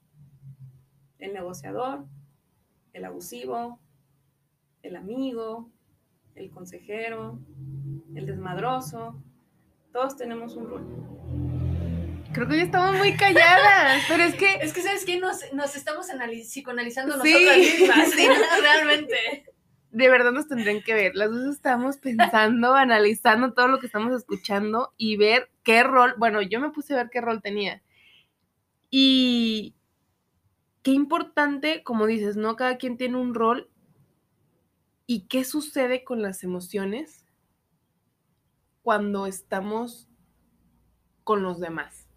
El 1.17 1.33
negociador, 1.33 2.05
el 2.93 3.05
abusivo, 3.05 3.79
el 4.83 4.95
amigo, 4.95 5.71
el 6.35 6.49
consejero, 6.51 7.39
el 8.15 8.25
desmadroso. 8.25 9.21
Todos 9.91 10.17
tenemos 10.17 10.55
un 10.55 10.69
rol. 10.69 11.13
Creo 12.33 12.47
que 12.47 12.57
ya 12.57 12.63
estamos 12.63 12.97
muy 12.97 13.15
calladas, 13.15 14.03
pero 14.07 14.23
es 14.23 14.35
que... 14.35 14.55
Es 14.55 14.73
que, 14.73 14.81
¿sabes 14.81 15.05
qué? 15.05 15.19
Nos, 15.19 15.43
estamos 15.75 16.07
psicoanalizando 16.45 17.17
nosotras 17.17 17.57
mismas, 17.57 18.09
sí, 18.15 18.27
realmente. 18.61 19.45
De 19.91 20.09
verdad 20.09 20.31
nos 20.31 20.47
tendrían 20.47 20.81
que 20.81 20.95
ver. 20.95 21.15
Las 21.15 21.29
dos 21.29 21.53
estamos 21.53 21.97
pensando, 21.97 22.73
analizando 22.75 23.53
todo 23.53 23.67
lo 23.67 23.79
que 23.79 23.85
estamos 23.85 24.13
escuchando 24.13 24.93
y 24.97 25.17
ver 25.17 25.51
qué 25.61 25.83
rol... 25.83 26.15
Bueno, 26.17 26.41
yo 26.41 26.59
me 26.59 26.71
puse 26.71 26.93
a 26.93 26.97
ver 26.97 27.09
qué 27.11 27.21
rol 27.21 27.43
tenía. 27.43 27.83
Y 28.89 29.75
qué 30.81 30.91
importante, 30.91 31.83
como 31.83 32.07
dices, 32.07 32.35
¿no? 32.35 32.55
Cada 32.55 32.77
quien 32.77 32.97
tiene 32.97 33.17
un 33.17 33.35
rol 33.35 33.69
¿Y 35.05 35.27
qué 35.27 35.43
sucede 35.43 36.03
con 36.03 36.21
las 36.21 36.43
emociones 36.43 37.25
cuando 38.83 39.25
estamos 39.25 40.09
con 41.23 41.43
los 41.43 41.59
demás? 41.59 42.07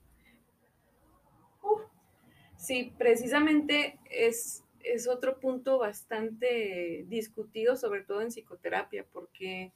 Sí, 2.56 2.92
precisamente 2.98 3.98
es, 4.10 4.64
es 4.80 5.08
otro 5.08 5.38
punto 5.40 5.78
bastante 5.78 7.04
discutido, 7.08 7.76
sobre 7.76 8.02
todo 8.02 8.20
en 8.22 8.30
psicoterapia, 8.30 9.06
porque 9.12 9.72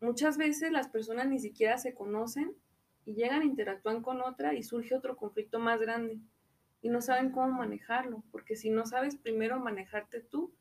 muchas 0.00 0.36
veces 0.36 0.72
las 0.72 0.88
personas 0.88 1.28
ni 1.28 1.38
siquiera 1.38 1.78
se 1.78 1.94
conocen 1.94 2.56
y 3.04 3.14
llegan, 3.14 3.42
interactúan 3.42 4.02
con 4.02 4.20
otra 4.20 4.54
y 4.54 4.62
surge 4.62 4.94
otro 4.94 5.16
conflicto 5.16 5.58
más 5.58 5.80
grande 5.80 6.18
y 6.82 6.88
no 6.88 7.00
saben 7.00 7.30
cómo 7.30 7.48
manejarlo, 7.48 8.24
porque 8.32 8.56
si 8.56 8.70
no 8.70 8.86
sabes 8.86 9.16
primero 9.16 9.60
manejarte 9.60 10.20
tú, 10.20 10.52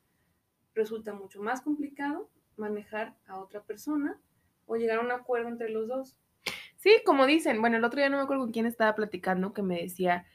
resulta 0.73 1.13
mucho 1.13 1.41
más 1.41 1.61
complicado 1.61 2.29
manejar 2.57 3.15
a 3.27 3.39
otra 3.39 3.63
persona 3.63 4.19
o 4.65 4.75
llegar 4.75 4.99
a 4.99 5.01
un 5.01 5.11
acuerdo 5.11 5.49
entre 5.49 5.69
los 5.69 5.87
dos. 5.87 6.17
Sí, 6.77 7.01
como 7.05 7.25
dicen, 7.25 7.61
bueno, 7.61 7.77
el 7.77 7.83
otro 7.83 7.99
día 7.99 8.09
no 8.09 8.17
me 8.17 8.23
acuerdo 8.23 8.43
con 8.43 8.51
quién 8.51 8.65
estaba 8.65 8.95
platicando 8.95 9.53
que 9.53 9.61
me 9.61 9.81
decía 9.81 10.25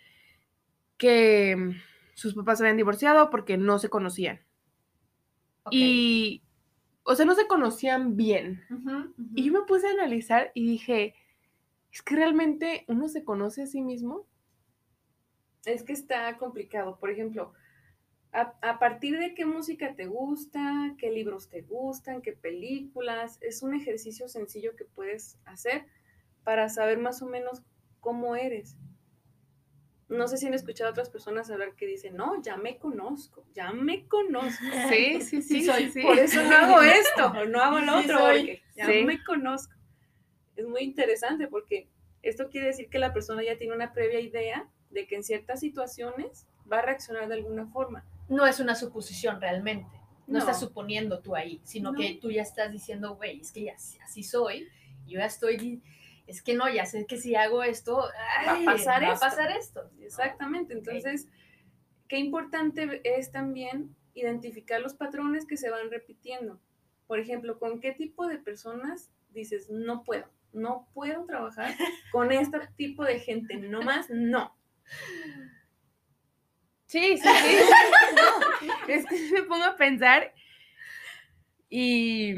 que 0.97 1.57
mm, 1.57 1.71
sus 2.15 2.35
papás 2.35 2.59
se 2.59 2.65
habían 2.65 2.77
divorciado 2.77 3.31
porque 3.31 3.57
no 3.57 3.79
se 3.79 3.89
conocían. 3.89 4.41
Y, 5.71 6.45
o 7.03 7.17
sea, 7.17 7.27
no 7.27 7.35
se 7.35 7.49
conocían 7.49 8.17
bien. 8.17 8.63
Y 9.35 9.45
yo 9.45 9.53
me 9.53 9.63
puse 9.63 9.89
a 9.89 9.91
analizar 9.91 10.53
y 10.55 10.65
dije, 10.65 11.15
es 11.93 12.03
que 12.03 12.15
realmente 12.15 12.85
uno 12.87 13.09
se 13.09 13.25
conoce 13.25 13.63
a 13.63 13.67
sí 13.67 13.83
mismo. 13.83 14.27
Es 15.65 15.83
que 15.83 15.93
está 15.93 16.39
complicado. 16.39 16.99
Por 17.01 17.11
ejemplo, 17.11 17.53
a, 18.37 18.79
partir 18.79 19.19
de 19.19 19.35
qué 19.35 19.47
música 19.47 19.95
te 19.95 20.07
gusta, 20.07 20.95
qué 20.99 21.11
libros 21.11 21.49
te 21.49 21.63
gustan, 21.63 22.21
qué 22.21 22.33
películas. 22.33 23.39
Es 23.41 23.63
un 23.63 23.75
ejercicio 23.75 24.29
sencillo 24.29 24.77
que 24.77 24.85
puedes 24.85 25.39
hacer 25.47 25.87
para 26.45 26.69
saber 26.69 26.99
más 26.99 27.23
o 27.23 27.27
menos 27.27 27.63
cómo 28.01 28.37
eres. 28.37 28.77
No 30.09 30.29
sé 30.29 30.37
si 30.37 30.47
han 30.47 30.55
escuchado 30.55 30.89
a 30.89 30.93
otras 30.93 31.09
personas 31.09 31.51
hablar 31.51 31.75
que 31.75 31.87
dicen, 31.87 32.17
no, 32.17 32.41
ya 32.43 32.57
me 32.57 32.79
conozco, 32.79 33.45
ya 33.55 33.73
me 33.73 34.07
conozco. 34.07 34.65
Sí, 34.91 35.21
sí, 35.23 35.43
sí. 35.43 35.65
soy, 35.65 35.91
Por 36.03 36.19
eso 36.19 36.43
no 36.45 36.57
hago 36.57 36.83
esto, 36.83 37.27
o 37.27 37.45
no 37.47 37.61
hago 37.61 37.81
lo 37.81 37.99
otro, 37.99 38.19
porque 38.19 38.63
ya 38.77 38.87
me 38.87 39.25
conozco. 39.25 39.75
Es 40.57 40.67
muy 40.67 40.83
interesante 40.83 41.49
porque 41.49 41.89
esto 42.23 42.49
quiere 42.51 42.69
decir 42.69 42.89
que 42.89 42.99
la 42.99 43.13
persona 43.13 43.43
ya 43.43 43.57
tiene 43.57 43.75
una 43.75 43.93
previa 43.93 44.21
idea 44.21 44.69
de 44.91 45.07
que 45.07 45.17
en 45.17 45.25
ciertas 45.25 45.61
situaciones 45.61 46.47
va 46.71 46.79
a 46.79 46.83
reaccionar 46.83 47.29
de 47.29 47.35
alguna 47.35 47.67
forma 47.67 48.05
no 48.29 48.47
es 48.47 48.61
una 48.61 48.75
suposición 48.75 49.41
realmente. 49.41 49.91
No, 50.27 50.41
estás 50.41 50.59
suponiendo 50.59 51.21
tú 51.21 51.37
ahí, 51.37 51.61
sino 51.63 51.93
que 51.93 52.19
tú 52.21 52.33
ya 52.33 52.43
estás 52.43 52.73
diciendo, 52.73 53.15
güey, 53.15 53.41
es 53.41 53.53
que 53.53 53.63
ya 53.63 53.75
así 54.03 54.25
soy, 54.25 54.67
yo 55.07 55.21
ya 55.21 55.27
estoy, 55.27 55.85
es 56.27 56.43
que 56.43 56.55
no, 56.55 56.69
ya 56.69 56.85
sé 56.85 57.07
que 57.07 57.17
si 57.17 57.37
hago 57.37 57.63
esto, 57.63 57.97
va 58.45 58.61
a 58.61 58.65
pasar, 58.65 59.05
esto. 59.05 59.15
a 59.15 59.29
pasar 59.29 59.53
esto. 59.53 59.89
Exactamente, 60.01 60.75
entonces, 60.75 61.29
qué 62.09 62.19
importante 62.19 63.01
es 63.05 63.31
también 63.31 63.95
identificar 64.15 64.81
los 64.81 64.95
patrones 64.95 65.47
que 65.47 65.57
se 65.57 65.71
van 65.71 65.91
repitiendo. 65.91 66.61
Por 67.07 67.21
ejemplo, 67.21 67.61
¿con 67.61 67.79
qué 67.79 67.93
tipo 67.93 68.27
de 68.27 68.39
personas 68.39 69.13
dices, 69.31 69.71
no 69.71 70.03
puedo, 70.03 70.29
no 70.53 70.89
puedo 70.93 71.25
trabajar 71.25 71.73
con 72.11 72.33
este 72.33 72.59
tipo 72.77 73.05
de 73.05 73.21
gente, 73.21 73.57
no 73.59 73.83
más, 73.83 74.11
no? 74.11 74.57
Sí, 76.87 77.19
sí, 77.19 77.29
sí. 77.29 77.59
es 78.89 79.07
que 79.07 79.31
me 79.33 79.43
pongo 79.43 79.65
a 79.65 79.77
pensar 79.77 80.33
y 81.69 82.35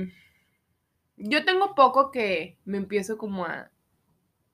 yo 1.17 1.45
tengo 1.45 1.75
poco 1.75 2.11
que 2.11 2.57
me 2.65 2.79
empiezo 2.79 3.19
como 3.19 3.45
a 3.45 3.71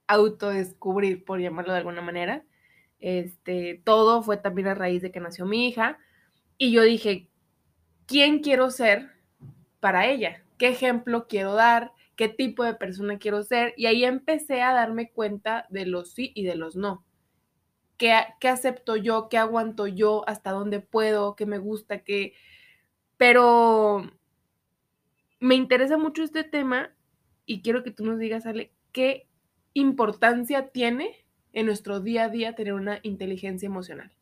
autodescubrir, 0.07 1.25
por 1.25 1.41
llamarlo 1.41 1.73
de 1.73 1.79
alguna 1.79 2.03
manera. 2.03 2.45
Este, 3.01 3.81
todo 3.85 4.23
fue 4.23 4.37
también 4.37 4.69
a 4.69 4.75
raíz 4.75 5.03
de 5.03 5.13
que 5.13 5.21
nació 5.21 5.47
mi 5.47 5.69
hija. 5.69 5.99
Y 6.59 6.73
yo 6.73 6.83
dije, 6.83 7.29
¿quién 8.07 8.41
quiero 8.41 8.71
ser 8.71 9.11
para 9.81 10.07
ella? 10.07 10.43
¿Qué 10.59 10.69
ejemplo 10.69 11.27
quiero 11.29 11.55
dar? 11.55 11.93
¿Qué 12.17 12.29
tipo 12.29 12.65
de 12.65 12.75
persona 12.75 13.19
quiero 13.19 13.43
ser? 13.43 13.75
Y 13.77 13.87
ahí 13.87 14.05
empecé 14.05 14.63
a 14.63 14.73
darme 14.73 15.11
cuenta 15.11 15.67
de 15.71 15.87
los 15.87 16.13
sí 16.13 16.33
y 16.35 16.45
de 16.45 16.57
los 16.57 16.77
no. 16.77 17.05
¿Qué, 17.97 18.15
qué 18.41 18.49
acepto 18.49 18.97
yo? 18.97 19.29
¿Qué 19.29 19.39
aguanto 19.39 19.87
yo? 19.87 20.29
¿Hasta 20.29 20.51
dónde 20.51 20.81
puedo? 20.81 21.37
¿Qué 21.37 21.47
me 21.47 21.59
gusta? 21.59 22.03
¿Qué...? 22.03 22.35
Pero 23.17 24.11
me 25.41 25.55
interesa 25.55 25.97
mucho 25.97 26.23
este 26.23 26.43
tema 26.43 26.95
y 27.47 27.63
quiero 27.63 27.83
que 27.85 27.91
tú 27.91 28.05
nos 28.05 28.19
digas, 28.19 28.47
Ale, 28.47 28.73
qué 28.93 29.29
importancia 29.75 30.69
tiene 30.69 31.25
en 31.53 31.67
nuestro 31.67 32.01
día 32.01 32.25
a 32.25 32.29
día 32.29 32.55
tener 32.55 32.75
una 32.75 32.99
inteligencia 33.03 33.67
emocional. 33.67 34.13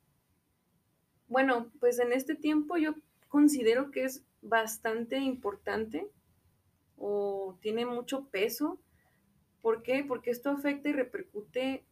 Bueno, 1.28 1.70
pues 1.80 1.98
en 1.98 2.12
este 2.12 2.34
tiempo 2.34 2.76
yo 2.76 2.94
considero 3.28 3.90
que 3.90 4.04
es 4.04 4.24
bastante 4.42 5.18
importante 5.18 6.06
o 6.98 7.56
tiene 7.60 7.86
mucho 7.86 8.26
peso. 8.26 8.78
¿Por 9.62 9.82
qué? 9.82 10.04
Porque 10.06 10.30
esto 10.30 10.50
afecta 10.50 10.90
y 10.90 10.92
repercute 10.92 11.84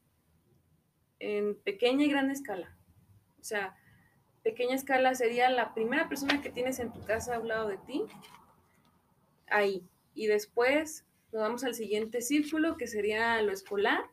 en 1.20 1.54
pequeña 1.54 2.04
y 2.04 2.10
gran 2.10 2.30
escala. 2.30 2.76
O 3.40 3.44
sea, 3.44 3.76
pequeña 4.42 4.74
escala 4.74 5.14
sería 5.14 5.48
la 5.50 5.72
primera 5.74 6.08
persona 6.08 6.42
que 6.42 6.50
tienes 6.50 6.78
en 6.78 6.92
tu 6.92 7.04
casa 7.04 7.36
a 7.36 7.40
un 7.40 7.48
lado 7.48 7.68
de 7.68 7.78
ti, 7.78 8.04
ahí. 9.48 9.86
Y 10.14 10.26
después 10.26 11.04
nos 11.32 11.42
vamos 11.42 11.64
al 11.64 11.74
siguiente 11.74 12.22
círculo, 12.22 12.76
que 12.76 12.86
sería 12.86 13.40
lo 13.42 13.52
escolar. 13.52 14.04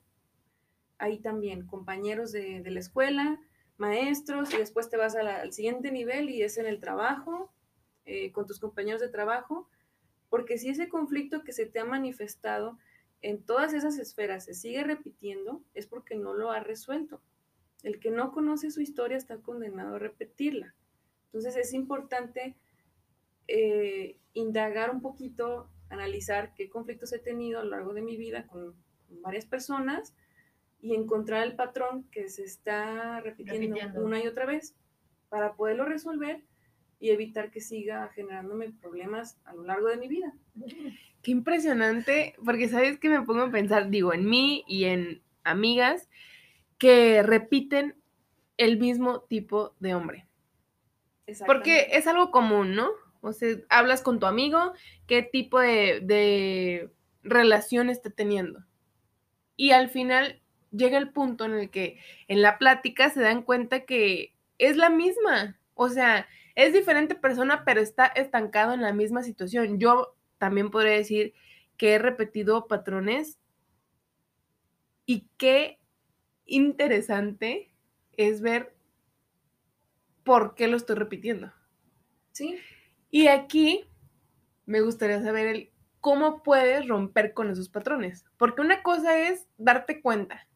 Ahí 1.00 1.20
también, 1.20 1.66
compañeros 1.66 2.32
de, 2.32 2.64
la 2.66 2.80
escuela, 2.80 3.40
maestros, 3.78 4.54
y 4.54 4.58
después 4.58 4.90
te 4.90 4.98
vas 4.98 5.16
al 5.16 5.54
siguiente 5.54 5.92
nivel 5.92 6.30
y 6.30 6.44
es 6.44 6.58
en 6.58 6.66
el 6.66 6.80
trabajo, 6.80 7.52
eh, 8.06 8.32
con 8.32 8.46
tus 8.46 8.60
compañeros 8.60 9.02
de 9.02 9.10
trabajo, 9.10 9.70
porque 10.30 10.58
si 10.58 10.70
ese 10.70 10.90
conflicto 10.90 11.44
que 11.44 11.54
se 11.54 11.66
te 11.66 11.80
ha 11.80 11.86
manifestado 11.86 12.78
en 13.22 13.44
todas 13.44 13.74
esas 13.74 13.98
esferas 13.98 14.46
se 14.46 14.54
sigue 14.54 14.84
repitiendo, 14.84 15.64
es 15.74 15.88
porque 15.88 16.16
no 16.16 16.34
lo 16.34 16.52
ha 16.52 16.60
resuelto. 16.60 17.22
El 17.84 18.00
que 18.00 18.12
no 18.12 18.32
conoce 18.32 18.72
su 18.72 18.82
historia 18.82 19.18
está 19.18 19.38
condenado 19.38 19.96
a 19.96 20.00
repetirla. 20.00 20.76
Entonces 21.26 21.56
es 21.56 21.74
importante 21.74 22.56
eh, 23.48 24.18
indagar 24.34 24.92
un 24.92 25.02
poquito 25.02 25.70
analizar 25.90 26.54
qué 26.54 26.70
conflictos 26.70 27.14
he 27.14 27.20
tenido 27.20 27.60
a 27.60 27.64
lo 27.64 27.72
largo 27.72 27.94
de 27.94 28.02
mi 28.02 28.18
vida 28.18 28.48
con, 28.48 28.76
varias 29.22 29.46
personas 29.46 30.14
y 30.82 30.94
encontrar 30.94 31.44
el 31.44 31.56
patrón 31.56 32.04
que 32.12 32.28
se 32.28 32.44
está 32.44 33.22
repitiendo, 33.22 34.04
una 34.04 34.22
y 34.22 34.28
otra 34.28 34.46
vez 34.46 34.76
para 35.30 35.56
poderlo 35.56 35.86
resolver 35.86 36.44
y 37.00 37.12
evitar 37.12 37.52
que 37.52 37.62
siga 37.62 38.10
generándome 38.16 38.72
problemas 38.72 39.38
a 39.46 39.54
lo 39.54 39.64
largo 39.64 39.88
de 39.88 39.98
mi 39.98 40.08
vida. 40.08 40.34
Qué 41.22 41.32
impresionante, 41.32 42.36
porque 42.44 42.70
sabes 42.70 43.00
que 43.00 43.10
me 43.10 43.22
pongo 43.22 43.44
a 43.44 43.52
pensar, 43.52 43.90
digo, 43.90 44.14
en 44.14 44.26
mí 44.26 44.64
y 44.68 44.86
en 44.86 45.22
amigas 45.44 46.10
que 46.78 47.24
repiten 47.24 47.96
el 48.58 48.78
mismo 48.80 49.22
tipo 49.22 49.76
de 49.80 49.96
hombre. 49.96 50.28
Porque 51.46 51.90
es 51.92 52.08
algo 52.08 52.32
común, 52.32 52.76
¿no? 52.76 52.90
O 53.22 53.34
sea, 53.34 53.56
hablas 53.70 54.02
con 54.02 54.20
tu 54.20 54.26
amigo, 54.26 54.74
qué 55.06 55.22
tipo 55.22 55.60
de, 55.60 56.90
relación 57.24 57.90
está 57.90 58.10
teniendo. 58.10 58.64
Y 59.58 59.72
al 59.72 59.90
final 59.90 60.42
llega 60.72 60.98
el 60.98 61.12
punto 61.12 61.46
en 61.46 61.54
el 61.54 61.70
que 61.70 62.00
en 62.28 62.42
la 62.42 62.58
plática 62.58 63.10
se 63.10 63.22
dan 63.22 63.42
cuenta 63.42 63.86
que 63.86 64.34
es 64.58 64.78
la 64.78 64.90
misma. 64.90 65.60
O 65.74 65.90
sea, 65.90 66.28
es 66.58 66.74
diferente 66.74 67.14
persona, 67.14 67.64
pero 67.66 67.82
está 67.82 68.08
estancado 68.08 68.74
en 68.74 68.82
la 68.82 68.92
misma 68.92 69.22
situación. 69.22 69.78
Yo 69.78 70.18
también 70.40 70.72
podría 70.72 70.94
decir 70.94 71.36
que 71.78 71.94
he 71.94 72.00
repetido 72.00 72.68
patrones 72.68 73.38
y 75.06 75.30
qué 75.38 75.80
interesante 76.46 77.72
es 78.14 78.42
ver 78.42 78.76
por 80.24 80.56
qué 80.56 80.68
lo 80.68 80.78
estoy 80.78 80.96
repitiendo. 80.96 81.54
Sí. 82.32 82.58
Y 83.12 83.28
aquí 83.28 83.86
me 84.66 84.82
gustaría 84.82 85.22
saber 85.22 85.46
el, 85.46 85.72
cómo 86.00 86.42
puedes 86.42 86.88
romper 86.88 87.36
con 87.36 87.52
esos 87.52 87.70
patrones. 87.70 88.26
Porque 88.36 88.62
una 88.62 88.82
cosa 88.82 89.20
es 89.30 89.48
darte 89.60 90.02
cuenta, 90.02 90.48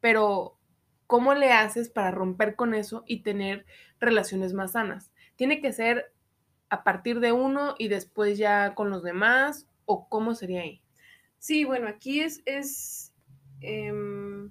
pero 0.00 0.58
¿cómo 1.06 1.34
le 1.34 1.52
haces 1.52 1.88
para 1.88 2.10
romper 2.10 2.56
con 2.56 2.74
eso 2.74 3.04
y 3.06 3.22
tener 3.22 3.64
relaciones 4.00 4.52
más 4.52 4.72
sanas? 4.72 5.12
¿Tiene 5.36 5.60
que 5.60 5.72
ser 5.72 6.12
a 6.68 6.82
partir 6.82 7.20
de 7.20 7.32
uno 7.32 7.74
y 7.78 7.88
después 7.88 8.38
ya 8.38 8.74
con 8.74 8.90
los 8.90 9.02
demás? 9.02 9.68
¿O 9.84 10.08
cómo 10.08 10.34
sería 10.34 10.62
ahí? 10.62 10.82
Sí, 11.38 11.64
bueno, 11.64 11.86
aquí 11.88 12.20
es, 12.20 12.42
es, 12.44 13.12
em, 13.60 14.50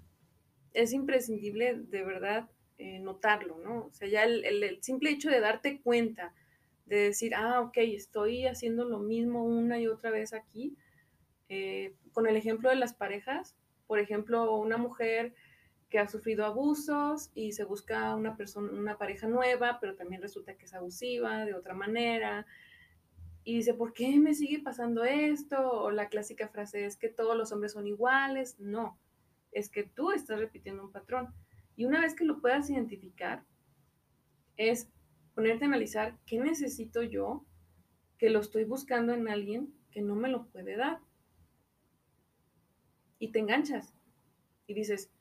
es 0.74 0.94
imprescindible 0.94 1.76
de 1.76 2.04
verdad 2.04 2.50
eh, 2.78 3.00
notarlo, 3.00 3.58
¿no? 3.58 3.86
O 3.86 3.94
sea, 3.94 4.08
ya 4.08 4.24
el 4.24 4.80
simple 4.82 5.10
hecho 5.10 5.30
de 5.30 5.40
darte 5.40 5.82
cuenta 5.82 6.34
de 6.86 6.98
decir, 6.98 7.34
ah, 7.36 7.62
ok, 7.62 7.78
estoy 7.78 8.46
haciendo 8.46 8.86
lo 8.86 9.00
mismo 9.00 9.44
una 9.44 9.80
y 9.80 9.88
otra 9.88 10.12
vez 10.12 10.34
aquí. 10.34 10.78
Eh, 11.50 11.96
con 12.12 12.28
el 12.28 12.38
ejemplo 12.38 12.70
de 12.70 12.76
las 12.76 12.94
parejas, 12.94 13.56
por 13.88 14.00
ejemplo, 14.00 14.56
una 14.56 14.78
mujer 14.78 15.34
que 15.90 16.00
ha 16.00 16.08
sufrido 16.08 16.46
abusos 16.46 17.32
y 17.36 17.52
se 17.52 17.64
busca 17.64 18.16
una 18.16 18.36
persona, 18.36 18.72
una 18.72 18.98
pareja 18.98 19.28
nueva, 19.28 19.80
pero 19.80 19.96
también 19.96 20.22
resulta 20.22 20.56
que 20.56 20.66
es 20.66 20.74
abusiva 20.74 21.46
de 21.46 21.54
otra 21.54 21.74
manera. 21.74 22.46
Y 23.44 23.56
dice, 23.58 23.76
¿por 23.76 23.94
qué 23.94 24.20
me 24.20 24.34
sigue 24.34 24.60
pasando 24.60 25.04
esto? 25.04 25.72
O 25.72 25.92
la 25.92 26.10
clásica 26.10 26.48
frase 26.48 26.86
es 26.86 26.98
que 26.98 27.10
todos 27.10 27.38
los 27.38 27.52
hombres 27.52 27.74
son 27.74 27.86
iguales. 27.86 28.60
No, 28.60 29.00
es 29.52 29.70
que 29.70 29.84
tú 29.84 30.12
estás 30.12 30.40
repitiendo 30.40 30.84
un 30.84 30.92
patrón. 30.92 31.34
Y 31.76 31.86
una 31.86 32.02
vez 32.02 32.16
que 32.16 32.26
lo 32.26 32.42
puedas 32.42 32.70
identificar, 32.70 33.44
es 34.58 34.90
ponerte 35.36 35.66
a 35.66 35.68
analizar 35.68 36.18
qué 36.26 36.40
necesito 36.40 37.04
yo 37.04 37.46
que 38.18 38.30
lo 38.30 38.40
estoy 38.40 38.64
buscando 38.64 39.14
en 39.14 39.28
alguien 39.28 39.74
que 39.92 40.02
no 40.02 40.16
me 40.16 40.30
lo 40.30 40.48
puede 40.48 40.78
dar. 40.78 41.00
Y 43.20 43.32
te 43.32 43.40
enganchas 43.40 43.94
y 44.68 44.74
dices, 44.74 45.12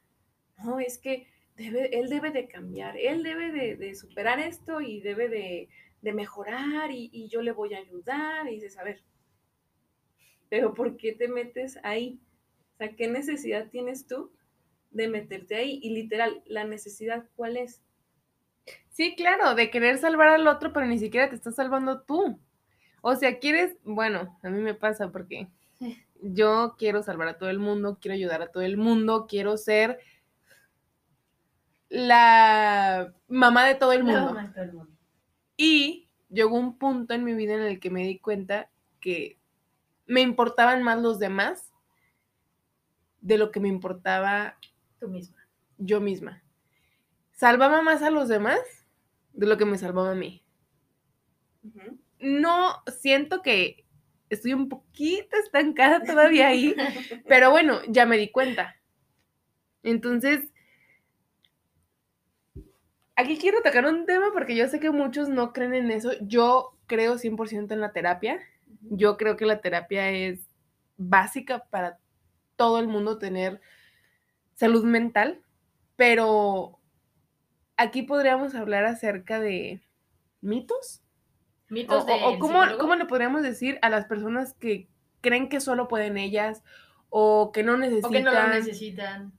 no, 0.62 0.80
es 0.80 0.98
que 0.98 1.26
debe, 1.56 1.98
él 1.98 2.08
debe 2.08 2.30
de 2.30 2.48
cambiar, 2.48 2.96
él 2.96 3.22
debe 3.22 3.76
de, 3.76 3.94
superar 3.94 4.38
esto 4.38 4.80
y 4.80 5.00
debe 5.00 5.28
de, 5.28 5.68
mejorar 6.12 6.90
y, 6.90 7.08
y, 7.12 7.28
yo 7.28 7.40
le 7.40 7.52
voy 7.52 7.72
a 7.74 7.78
ayudar. 7.78 8.46
Y 8.48 8.56
dices, 8.56 8.76
a 8.76 8.84
ver, 8.84 9.02
pero 10.50 10.74
¿por 10.74 10.96
qué 10.96 11.12
te 11.12 11.28
metes 11.28 11.78
ahí? 11.82 12.20
O 12.74 12.76
sea, 12.76 12.94
¿qué 12.94 13.08
necesidad 13.08 13.70
tienes 13.70 14.06
tú 14.06 14.32
de 14.90 15.08
meterte 15.08 15.56
ahí? 15.56 15.80
Y 15.82 15.90
literal, 15.90 16.42
la 16.46 16.64
necesidad, 16.64 17.24
¿cuál 17.36 17.56
es? 17.56 17.82
Sí, 18.90 19.14
claro, 19.16 19.54
de 19.54 19.70
querer 19.70 19.98
salvar 19.98 20.28
al 20.28 20.46
otro, 20.46 20.72
pero 20.72 20.86
ni 20.86 20.98
siquiera 20.98 21.28
te 21.28 21.36
estás 21.36 21.56
salvando 21.56 22.02
tú. 22.02 22.38
O 23.00 23.16
sea, 23.16 23.38
quieres, 23.38 23.76
bueno, 23.84 24.38
a 24.42 24.50
mí 24.50 24.60
me 24.62 24.74
pasa 24.74 25.10
porque 25.10 25.48
yo 26.22 26.74
quiero 26.78 27.02
salvar 27.02 27.28
a 27.28 27.38
todo 27.38 27.50
el 27.50 27.58
mundo, 27.58 27.98
quiero 28.00 28.14
ayudar 28.14 28.40
a 28.40 28.50
todo 28.50 28.62
el 28.62 28.76
mundo, 28.76 29.26
quiero 29.28 29.56
ser 29.56 29.98
la 31.94 33.14
mamá 33.28 33.64
de 33.66 33.76
todo 33.76 33.92
el 33.92 34.02
mundo. 34.02 34.36
Y 35.56 36.08
llegó 36.28 36.58
un 36.58 36.76
punto 36.76 37.14
en 37.14 37.22
mi 37.22 37.34
vida 37.34 37.54
en 37.54 37.62
el 37.62 37.78
que 37.78 37.90
me 37.90 38.02
di 38.02 38.18
cuenta 38.18 38.68
que 39.00 39.38
me 40.06 40.20
importaban 40.20 40.82
más 40.82 41.00
los 41.00 41.20
demás 41.20 41.72
de 43.20 43.38
lo 43.38 43.52
que 43.52 43.60
me 43.60 43.68
importaba 43.68 44.58
tú 44.98 45.08
misma. 45.08 45.48
Yo 45.78 46.00
misma. 46.00 46.42
Salvaba 47.30 47.80
más 47.80 48.02
a 48.02 48.10
los 48.10 48.28
demás 48.28 48.60
de 49.32 49.46
lo 49.46 49.56
que 49.56 49.64
me 49.64 49.78
salvaba 49.78 50.10
a 50.10 50.16
mí. 50.16 50.44
No 52.18 52.82
siento 52.88 53.40
que 53.40 53.86
estoy 54.30 54.52
un 54.52 54.68
poquito 54.68 55.36
estancada 55.36 56.02
todavía 56.02 56.48
ahí, 56.48 56.74
pero 57.28 57.52
bueno, 57.52 57.78
ya 57.88 58.04
me 58.04 58.16
di 58.16 58.32
cuenta. 58.32 58.74
Entonces, 59.84 60.50
aquí 63.16 63.38
quiero 63.38 63.62
tocar 63.62 63.86
un 63.86 64.06
tema 64.06 64.30
porque 64.32 64.56
yo 64.56 64.68
sé 64.68 64.80
que 64.80 64.90
muchos 64.90 65.28
no 65.28 65.52
creen 65.52 65.74
en 65.74 65.90
eso. 65.90 66.12
Yo 66.20 66.76
creo 66.86 67.16
100% 67.16 67.72
en 67.72 67.80
la 67.80 67.92
terapia. 67.92 68.40
Yo 68.82 69.16
creo 69.16 69.36
que 69.36 69.46
la 69.46 69.60
terapia 69.60 70.10
es 70.10 70.48
básica 70.96 71.64
para 71.70 71.98
todo 72.56 72.78
el 72.78 72.88
mundo 72.88 73.18
tener 73.18 73.60
salud 74.54 74.84
mental, 74.84 75.42
pero 75.96 76.78
aquí 77.76 78.02
podríamos 78.02 78.54
hablar 78.54 78.84
acerca 78.84 79.40
de 79.40 79.80
mitos. 80.40 81.02
Mitos 81.68 82.04
o, 82.04 82.06
de. 82.06 82.12
O, 82.22 82.38
cómo, 82.38 82.60
cómo, 82.78 82.94
le 82.94 83.06
podríamos 83.06 83.42
decir 83.42 83.78
a 83.82 83.88
las 83.88 84.06
personas 84.06 84.54
que 84.54 84.88
creen 85.20 85.48
que 85.48 85.60
solo 85.60 85.88
pueden 85.88 86.16
ellas 86.18 86.62
o 87.08 87.50
que 87.52 87.62
no 87.62 87.76
necesitan. 87.76 88.10
O 88.10 88.12
que 88.12 88.22
no 88.22 88.32
lo 88.32 88.48
necesitan. 88.48 89.32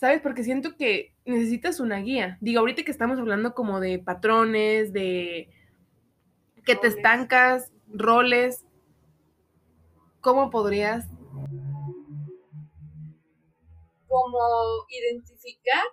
¿Sabes? 0.00 0.22
Porque 0.22 0.42
siento 0.42 0.76
que 0.76 1.14
necesitas 1.26 1.78
una 1.78 1.98
guía. 1.98 2.38
Digo, 2.40 2.60
ahorita 2.60 2.82
que 2.82 2.90
estamos 2.90 3.18
hablando 3.18 3.54
como 3.54 3.80
de 3.80 3.98
patrones, 3.98 4.92
de 4.94 5.50
que 6.64 6.74
te 6.74 6.88
estancas, 6.88 7.70
roles, 7.86 8.64
¿cómo 10.20 10.50
podrías? 10.50 11.06
como 14.10 14.86
identificar 14.88 15.84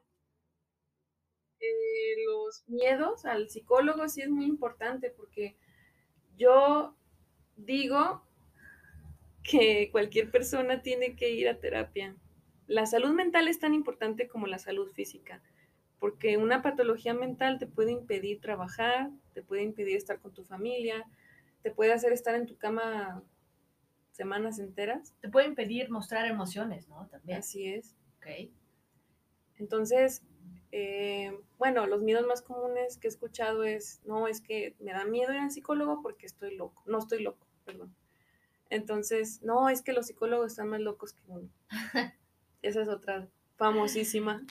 eh, 1.59 2.15
los 2.25 2.63
miedos 2.67 3.25
al 3.25 3.47
psicólogo 3.47 4.09
sí 4.09 4.21
es 4.21 4.29
muy 4.29 4.45
importante 4.45 5.11
porque 5.11 5.55
yo 6.35 6.95
digo 7.55 8.23
que 9.43 9.89
cualquier 9.91 10.31
persona 10.31 10.81
tiene 10.81 11.15
que 11.15 11.29
ir 11.29 11.47
a 11.47 11.59
terapia. 11.59 12.15
La 12.67 12.86
salud 12.86 13.12
mental 13.12 13.47
es 13.47 13.60
tan 13.60 13.73
importante 13.73 14.27
como 14.27 14.45
la 14.47 14.60
salud 14.60 14.91
física, 14.91 15.41
porque 15.99 16.38
una 16.38 16.62
patología 16.62 17.13
mental 17.13 17.60
te 17.60 17.67
puede 17.67 17.91
impedir 17.91 18.39
trabajar, 18.39 19.10
te 19.34 19.41
puede 19.41 19.63
impedir 19.63 19.95
estar 19.95 20.19
con 20.19 20.34
tu 20.34 20.43
familia, 20.43 21.06
te 21.62 21.71
puede 21.71 21.93
hacer 21.93 22.13
estar 22.13 22.36
en 22.36 22.45
tu 22.45 22.58
cama 22.58 23.23
semanas 24.12 24.60
enteras. 24.60 25.13
Te 25.21 25.30
puede 25.30 25.47
impedir 25.47 25.89
mostrar 25.89 26.25
emociones, 26.27 26.88
¿no? 26.89 27.08
También. 27.08 27.39
Así 27.39 27.67
es. 27.67 27.95
Ok. 28.17 28.51
Entonces, 29.58 30.23
eh, 30.71 31.39
bueno, 31.58 31.86
los 31.88 32.01
miedos 32.01 32.25
más 32.27 32.41
comunes 32.41 32.97
que 32.97 33.08
he 33.08 33.10
escuchado 33.10 33.63
es, 33.63 34.01
no, 34.06 34.27
es 34.27 34.41
que 34.41 34.75
me 34.80 34.91
da 34.91 35.06
miedo 35.06 35.34
ir 35.34 35.39
al 35.39 35.51
psicólogo 35.51 36.01
porque 36.01 36.25
estoy 36.25 36.56
loco, 36.56 36.84
no 36.86 36.99
estoy 36.99 37.23
loco, 37.23 37.47
perdón. 37.63 37.95
Entonces, 38.69 39.41
no, 39.43 39.69
es 39.69 39.82
que 39.82 39.93
los 39.93 40.08
psicólogos 40.08 40.51
están 40.51 40.67
más 40.67 40.82
locos 40.82 41.13
que 41.13 41.23
uno. 41.27 41.49
Esa 42.67 42.82
es 42.82 42.89
otra 42.89 43.27
famosísima. 43.56 44.45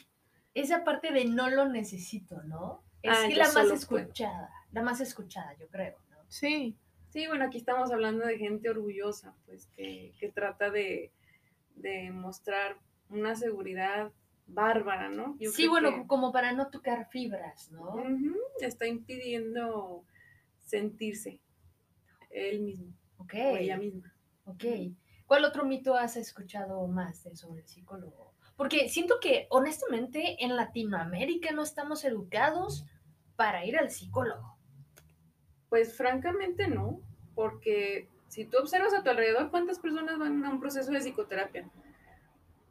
Esa 0.55 0.85
parte 0.85 1.13
de 1.13 1.27
no 1.27 1.51
lo 1.51 1.69
necesito, 1.69 2.43
¿no? 2.45 2.83
Es 3.03 3.13
Ah, 3.17 3.29
que 3.29 3.37
la 3.37 3.45
más 3.53 3.55
puedo. 3.55 3.75
escuchada, 4.05 4.51
la 4.73 4.83
más 4.83 5.01
escuchada, 5.01 5.55
yo 5.59 5.69
creo, 5.69 5.99
¿no? 6.11 6.17
Sí. 6.29 6.77
Sí, 7.11 7.27
bueno, 7.27 7.45
aquí 7.45 7.59
estamos 7.59 7.93
hablando 7.93 8.27
de 8.27 8.39
gente 8.39 8.69
orgullosa, 8.71 9.35
pues 9.47 9.67
que, 9.77 10.13
que 10.19 10.31
trata 10.31 10.71
de, 10.71 11.13
de 11.77 12.11
mostrar 12.11 12.79
una 13.11 13.37
seguridad 13.37 14.13
bárbara, 14.47 15.09
¿no? 15.09 15.37
Yo 15.39 15.51
sí, 15.51 15.63
creo 15.63 15.71
bueno, 15.71 15.91
que- 16.03 16.07
como 16.07 16.33
para 16.33 16.53
no 16.53 16.69
tocar 16.69 17.09
fibras, 17.11 17.71
¿no? 17.71 17.97
Está 18.61 18.87
impidiendo 18.87 20.05
sentirse 20.65 21.41
él 22.31 22.61
mismo 22.61 22.93
Ok, 23.19 23.35
o 23.35 23.57
ella 23.57 23.77
misma. 23.77 24.13
ok. 24.47 24.65
¿Cuál 25.27 25.45
otro 25.45 25.65
mito 25.65 25.95
has 25.95 26.17
escuchado 26.17 26.87
más 26.87 27.25
de 27.25 27.35
sobre 27.37 27.61
el 27.61 27.69
psicólogo? 27.69 28.33
Porque 28.57 28.89
siento 28.89 29.17
que, 29.21 29.47
honestamente, 29.51 30.43
en 30.45 30.57
Latinoamérica 30.57 31.53
no 31.53 31.63
estamos 31.63 32.05
educados 32.05 32.87
para 33.35 33.65
ir 33.65 33.77
al 33.77 33.91
psicólogo. 33.91 34.57
Pues 35.69 35.97
francamente 35.97 36.69
no, 36.69 37.01
porque 37.35 38.09
si 38.29 38.45
tú 38.45 38.59
observas 38.59 38.95
a 38.95 39.03
tu 39.03 39.11
alrededor, 39.11 39.51
¿cuántas 39.51 39.79
personas 39.79 40.19
van 40.19 40.45
a 40.45 40.51
un 40.51 40.61
proceso 40.61 40.91
de 40.91 41.01
psicoterapia? 41.01 41.69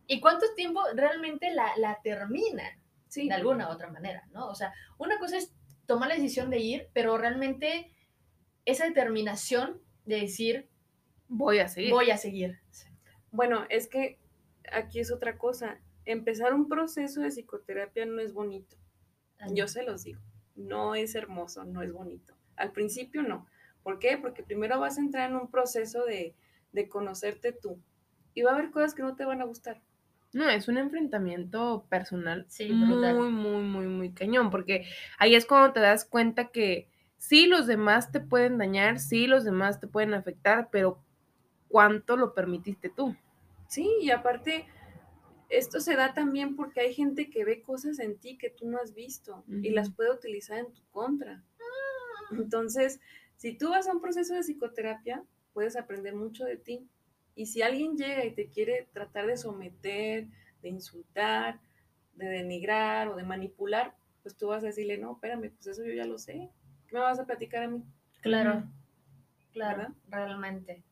¿Y 0.07 0.19
cuánto 0.19 0.45
tiempo 0.55 0.81
realmente 0.93 1.51
la, 1.53 1.75
la 1.77 1.99
terminan? 2.03 2.79
Sí, 3.07 3.27
de 3.27 3.35
alguna 3.35 3.69
u 3.69 3.71
otra 3.71 3.89
manera, 3.89 4.27
¿no? 4.31 4.47
O 4.47 4.55
sea, 4.55 4.73
una 4.97 5.19
cosa 5.19 5.37
es 5.37 5.53
tomar 5.85 6.09
la 6.09 6.15
decisión 6.15 6.49
de 6.49 6.59
ir, 6.59 6.89
pero 6.93 7.17
realmente 7.17 7.91
esa 8.65 8.85
determinación 8.85 9.81
de 10.05 10.21
decir, 10.21 10.69
Voy 11.27 11.59
a 11.59 11.67
seguir. 11.67 11.91
voy 11.91 12.11
a 12.11 12.17
seguir. 12.17 12.59
bueno, 13.31 13.65
es 13.69 13.87
que 13.87 14.19
aquí 14.71 14.99
es 14.99 15.11
otra 15.11 15.37
cosa. 15.37 15.79
Empezar 16.05 16.53
un 16.53 16.67
proceso 16.69 17.21
de 17.21 17.29
psicoterapia 17.31 18.05
no 18.05 18.21
es 18.21 18.33
bonito. 18.33 18.77
Yo 19.51 19.67
se 19.67 19.83
los 19.83 20.03
digo, 20.03 20.21
no 20.55 20.95
es 20.95 21.15
hermoso, 21.15 21.65
no 21.65 21.81
es 21.81 21.91
bonito. 21.91 22.33
Al 22.55 22.71
principio 22.71 23.21
no. 23.23 23.47
¿Por 23.83 23.99
qué? 23.99 24.17
Porque 24.17 24.43
primero 24.43 24.79
vas 24.79 24.97
a 24.97 25.01
entrar 25.01 25.29
en 25.29 25.35
un 25.35 25.49
proceso 25.51 26.05
de, 26.05 26.35
de 26.71 26.87
conocerte 26.89 27.51
tú. 27.51 27.79
Y 28.33 28.41
va 28.43 28.51
a 28.51 28.55
haber 28.55 28.71
cosas 28.71 28.93
que 28.95 29.01
no 29.03 29.15
te 29.15 29.25
van 29.25 29.41
a 29.41 29.45
gustar. 29.45 29.81
No, 30.33 30.49
es 30.49 30.67
un 30.67 30.77
enfrentamiento 30.77 31.85
personal 31.89 32.45
Sí, 32.49 32.69
brutal. 32.71 33.15
muy, 33.15 33.29
muy, 33.29 33.63
muy, 33.63 33.87
muy 33.87 34.11
cañón, 34.13 34.49
porque 34.51 34.85
ahí 35.17 35.33
es 35.35 35.45
cuando 35.45 35.71
te 35.73 35.79
das 35.79 36.03
cuenta 36.05 36.49
que 36.49 36.89
sí, 37.17 37.47
los 37.47 37.67
demás 37.67 38.11
te 38.11 38.19
pueden 38.19 38.57
dañar, 38.57 38.99
sí, 38.99 39.27
los 39.27 39.43
demás 39.45 39.79
te 39.79 39.87
pueden 39.87 40.13
afectar, 40.13 40.69
pero 40.71 41.01
¿cuánto 41.75 42.15
lo 42.15 42.33
permitiste 42.33 42.87
tú? 42.87 43.17
Sí, 43.67 43.85
y 43.99 44.09
aparte, 44.09 44.65
esto 45.49 45.81
se 45.81 45.97
da 45.97 46.13
también 46.13 46.55
porque 46.55 46.79
hay 46.79 46.93
gente 46.93 47.29
que 47.29 47.43
ve 47.43 47.63
cosas 47.63 47.99
en 47.99 48.17
ti 48.17 48.37
que 48.37 48.49
tú 48.49 48.69
no 48.69 48.77
has 48.77 48.93
visto 48.93 49.43
y 49.61 49.71
las 49.71 49.91
puede 49.91 50.09
utilizar 50.09 50.57
en 50.57 50.71
tu 50.71 50.81
contra. 50.91 51.43
Entonces, 52.31 53.01
si 53.35 53.57
tú 53.57 53.71
vas 53.71 53.89
a 53.89 53.91
un 53.91 53.99
proceso 53.99 54.33
de 54.35 54.43
psicoterapia, 54.43 55.25
puedes 55.51 55.75
aprender 55.75 56.15
mucho 56.15 56.45
de 56.45 56.55
ti. 56.55 56.87
Y 57.35 57.47
si 57.47 57.61
alguien 57.61 57.97
llega 57.97 58.23
y 58.23 58.33
te 58.33 58.47
quiere 58.47 58.87
tratar 58.93 59.27
de 59.27 59.35
someter, 59.35 60.29
de 60.61 60.69
insultar, 60.69 61.59
de 62.13 62.27
denigrar 62.27 63.09
o 63.09 63.17
de 63.17 63.23
manipular, 63.23 63.97
pues 64.23 64.37
tú 64.37 64.47
vas 64.47 64.63
a 64.63 64.67
decirle, 64.67 64.97
no, 64.97 65.15
espérame, 65.15 65.51
pues 65.51 65.67
eso 65.67 65.83
yo 65.85 65.91
ya 65.91 66.05
lo 66.05 66.19
sé. 66.19 66.49
¿Qué 66.87 66.95
me 66.95 67.01
vas 67.01 67.19
a 67.19 67.25
platicar 67.25 67.63
a 67.63 67.67
mí? 67.67 67.83
Claro, 68.21 68.63
claro, 69.51 69.77
¿Verdad? 69.77 69.93
realmente. 70.07 70.85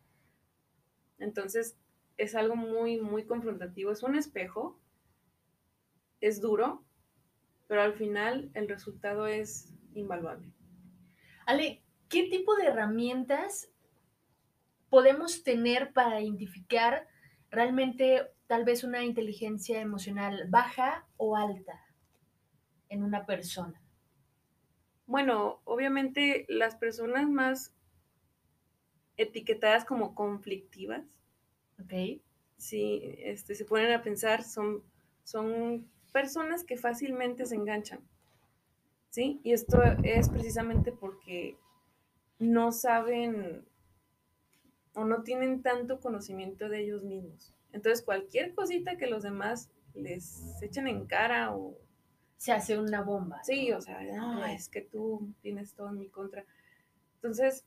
Entonces, 1.23 1.77
es 2.17 2.35
algo 2.35 2.55
muy, 2.55 2.99
muy 2.99 3.25
confrontativo. 3.25 3.91
Es 3.91 4.03
un 4.03 4.15
espejo, 4.15 4.79
es 6.21 6.41
duro, 6.41 6.83
pero 7.67 7.81
al 7.81 7.93
final 7.93 8.51
el 8.53 8.67
resultado 8.67 9.27
es 9.27 9.73
invaluable. 9.93 10.51
Ale, 11.45 11.81
¿qué 12.09 12.23
tipo 12.29 12.55
de 12.55 12.67
herramientas 12.67 13.69
podemos 14.89 15.43
tener 15.43 15.91
para 15.91 16.21
identificar 16.21 17.07
realmente 17.49 18.29
tal 18.47 18.63
vez 18.63 18.83
una 18.83 19.03
inteligencia 19.03 19.81
emocional 19.81 20.45
baja 20.49 21.07
o 21.17 21.35
alta 21.35 21.83
en 22.89 23.03
una 23.03 23.25
persona? 23.25 23.81
Bueno, 25.05 25.61
obviamente 25.65 26.45
las 26.47 26.75
personas 26.75 27.27
más 27.29 27.75
etiquetadas 29.17 29.85
como 29.85 30.15
conflictivas, 30.15 31.03
¿Ok? 31.81 32.21
si 32.57 33.15
este, 33.19 33.55
se 33.55 33.65
ponen 33.65 33.91
a 33.91 34.01
pensar, 34.01 34.43
son, 34.43 34.83
son 35.23 35.85
personas 36.11 36.63
que 36.63 36.77
fácilmente 36.77 37.45
se 37.45 37.55
enganchan. 37.55 37.99
¿Sí? 39.09 39.39
Y 39.43 39.53
esto 39.53 39.83
es 40.03 40.29
precisamente 40.29 40.91
porque 40.91 41.57
no 42.39 42.71
saben 42.71 43.63
o 44.95 45.05
no 45.05 45.23
tienen 45.23 45.61
tanto 45.61 45.99
conocimiento 45.99 46.69
de 46.69 46.81
ellos 46.81 47.03
mismos. 47.03 47.53
Entonces, 47.71 48.03
cualquier 48.03 48.53
cosita 48.53 48.97
que 48.97 49.07
los 49.07 49.23
demás 49.23 49.69
les 49.93 50.61
echen 50.61 50.87
en 50.87 51.05
cara 51.05 51.55
o 51.55 51.77
Se 52.37 52.51
hace 52.51 52.77
una 52.77 53.01
bomba. 53.01 53.43
Sí, 53.43 53.71
o 53.71 53.81
sea, 53.81 54.01
no, 54.01 54.45
es 54.45 54.69
que 54.69 54.81
tú 54.81 55.31
tienes 55.41 55.73
todo 55.73 55.89
en 55.89 55.99
mi 55.99 56.09
contra. 56.09 56.45
Entonces, 57.15 57.65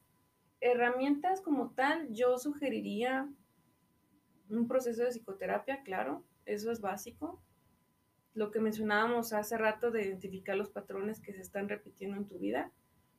herramientas 0.60 1.40
como 1.40 1.70
tal, 1.70 2.12
yo 2.12 2.38
sugeriría 2.38 3.28
un 4.48 4.68
proceso 4.68 5.02
de 5.02 5.10
psicoterapia, 5.10 5.82
claro, 5.82 6.24
eso 6.44 6.70
es 6.70 6.80
básico. 6.80 7.42
Lo 8.34 8.50
que 8.50 8.60
mencionábamos 8.60 9.32
hace 9.32 9.56
rato 9.56 9.90
de 9.90 10.04
identificar 10.04 10.56
los 10.56 10.70
patrones 10.70 11.20
que 11.20 11.32
se 11.32 11.40
están 11.40 11.68
repitiendo 11.68 12.16
en 12.16 12.26
tu 12.26 12.38
vida, 12.38 12.70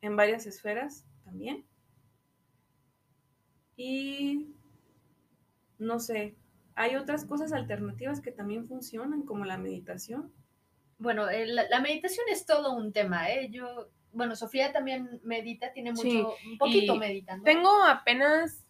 en 0.02 0.16
varias 0.16 0.46
esferas 0.46 1.06
también. 1.24 1.66
Y, 3.76 4.56
no 5.78 6.00
sé, 6.00 6.36
hay 6.76 6.96
otras 6.96 7.26
cosas 7.26 7.54
alternativas 7.54 8.22
que 8.22 8.32
también 8.32 8.66
funcionan, 8.66 9.24
como 9.24 9.46
la 9.46 9.58
meditación. 9.58 10.32
Bueno, 11.00 11.30
eh, 11.30 11.46
la, 11.46 11.80
meditación 11.82 12.26
es 12.32 12.46
todo 12.46 12.76
un 12.76 12.92
tema, 12.92 13.30
¿eh? 13.32 13.50
Yo, 13.52 13.90
bueno, 14.18 14.36
Sofía 14.36 14.74
también 14.74 15.22
medita, 15.24 15.72
tiene 15.72 15.92
mucho, 15.92 16.02
Sí, 16.02 16.26
un 16.50 16.58
poquito 16.58 16.96
meditando. 16.96 17.44
Tengo 17.44 17.84
apenas... 17.84 18.64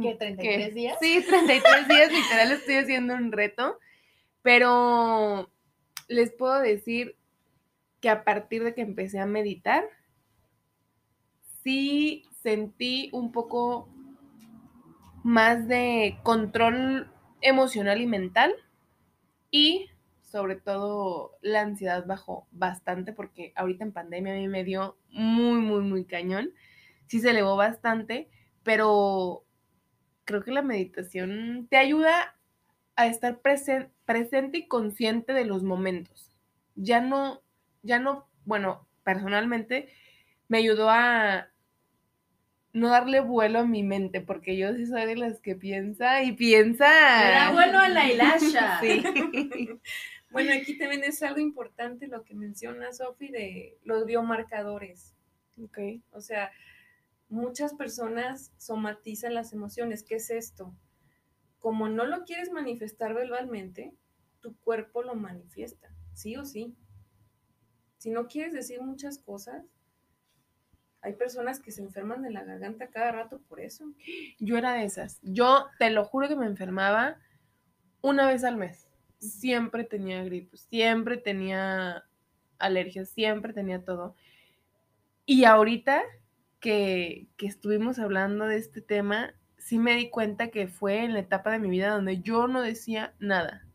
¿Qué, 0.00 0.14
33 0.14 0.68
¿qué? 0.68 0.74
días? 0.74 0.98
Sí, 1.00 1.24
33 1.26 1.88
días, 1.88 2.12
literal 2.12 2.52
estoy 2.52 2.74
haciendo 2.76 3.14
un 3.14 3.32
reto, 3.32 3.78
pero 4.42 5.50
les 6.06 6.32
puedo 6.32 6.60
decir 6.60 7.16
que 8.00 8.10
a 8.10 8.22
partir 8.22 8.62
de 8.62 8.74
que 8.74 8.82
empecé 8.82 9.18
a 9.18 9.26
meditar, 9.26 9.84
sí 11.64 12.24
sentí 12.42 13.08
un 13.12 13.32
poco 13.32 13.88
más 15.24 15.66
de 15.66 16.18
control 16.22 17.10
emocional 17.40 18.00
y 18.00 18.06
mental 18.06 18.54
y 19.50 19.90
sobre 20.26 20.56
todo 20.56 21.38
la 21.40 21.62
ansiedad 21.62 22.04
bajó 22.06 22.46
bastante 22.52 23.12
porque 23.14 23.52
ahorita 23.56 23.84
en 23.84 23.92
pandemia 23.92 24.34
a 24.34 24.36
mí 24.36 24.48
me 24.48 24.64
dio 24.64 24.98
muy, 25.08 25.60
muy, 25.60 25.80
muy 25.82 26.04
cañón. 26.04 26.50
Sí 27.06 27.20
se 27.20 27.30
elevó 27.30 27.56
bastante, 27.56 28.28
pero 28.62 29.44
creo 30.24 30.42
que 30.42 30.50
la 30.50 30.62
meditación 30.62 31.68
te 31.70 31.76
ayuda 31.78 32.36
a 32.96 33.06
estar 33.06 33.40
presen- 33.40 33.90
presente 34.04 34.58
y 34.58 34.66
consciente 34.68 35.32
de 35.32 35.44
los 35.44 35.62
momentos. 35.62 36.36
Ya 36.74 37.00
no, 37.00 37.40
ya 37.82 38.00
no, 38.00 38.28
bueno, 38.44 38.86
personalmente 39.04 39.88
me 40.48 40.58
ayudó 40.58 40.90
a 40.90 41.48
no 42.72 42.88
darle 42.90 43.20
vuelo 43.20 43.60
a 43.60 43.64
mi 43.64 43.82
mente, 43.82 44.20
porque 44.20 44.56
yo 44.58 44.74
sí 44.74 44.84
soy 44.86 45.06
de 45.06 45.16
las 45.16 45.40
que 45.40 45.54
piensa 45.54 46.22
y 46.22 46.32
piensa. 46.32 46.86
Le 47.24 47.30
da 47.30 47.50
vuelo 47.52 47.78
a 47.78 47.88
la 47.88 48.10
hilacha. 48.10 48.80
Sí. 48.82 49.02
Bueno, 50.36 50.52
aquí 50.52 50.76
también 50.76 51.02
es 51.02 51.22
algo 51.22 51.40
importante 51.40 52.08
lo 52.08 52.22
que 52.22 52.34
menciona 52.34 52.92
Sofi 52.92 53.28
de 53.28 53.78
los 53.84 54.04
biomarcadores. 54.04 55.14
Ok. 55.62 55.78
O 56.10 56.20
sea, 56.20 56.52
muchas 57.30 57.72
personas 57.72 58.52
somatizan 58.58 59.32
las 59.32 59.54
emociones. 59.54 60.02
¿Qué 60.02 60.16
es 60.16 60.28
esto? 60.28 60.76
Como 61.58 61.88
no 61.88 62.04
lo 62.04 62.24
quieres 62.24 62.50
manifestar 62.50 63.14
verbalmente, 63.14 63.94
tu 64.40 64.54
cuerpo 64.58 65.02
lo 65.02 65.14
manifiesta, 65.14 65.88
sí 66.12 66.36
o 66.36 66.44
sí. 66.44 66.76
Si 67.96 68.10
no 68.10 68.28
quieres 68.28 68.52
decir 68.52 68.82
muchas 68.82 69.18
cosas, 69.18 69.64
hay 71.00 71.14
personas 71.14 71.60
que 71.60 71.70
se 71.70 71.80
enferman 71.80 72.20
de 72.20 72.30
la 72.30 72.44
garganta 72.44 72.88
cada 72.88 73.10
rato 73.10 73.40
por 73.48 73.60
eso. 73.60 73.90
Yo 74.38 74.58
era 74.58 74.74
de 74.74 74.84
esas. 74.84 75.18
Yo 75.22 75.68
te 75.78 75.88
lo 75.88 76.04
juro 76.04 76.28
que 76.28 76.36
me 76.36 76.44
enfermaba 76.44 77.18
una 78.02 78.26
vez 78.26 78.44
al 78.44 78.58
mes. 78.58 78.85
Siempre 79.18 79.84
tenía 79.84 80.22
gripe, 80.24 80.56
siempre 80.56 81.16
tenía 81.16 82.04
alergias, 82.58 83.08
siempre 83.10 83.52
tenía 83.52 83.84
todo. 83.84 84.14
Y 85.24 85.44
ahorita 85.44 86.02
que, 86.60 87.28
que 87.36 87.46
estuvimos 87.46 87.98
hablando 87.98 88.46
de 88.46 88.56
este 88.56 88.80
tema, 88.80 89.34
sí 89.58 89.78
me 89.78 89.96
di 89.96 90.10
cuenta 90.10 90.48
que 90.48 90.68
fue 90.68 91.04
en 91.04 91.12
la 91.12 91.20
etapa 91.20 91.50
de 91.50 91.58
mi 91.58 91.68
vida 91.68 91.90
donde 91.90 92.20
yo 92.20 92.46
no 92.46 92.62
decía 92.62 93.14
nada. 93.18 93.66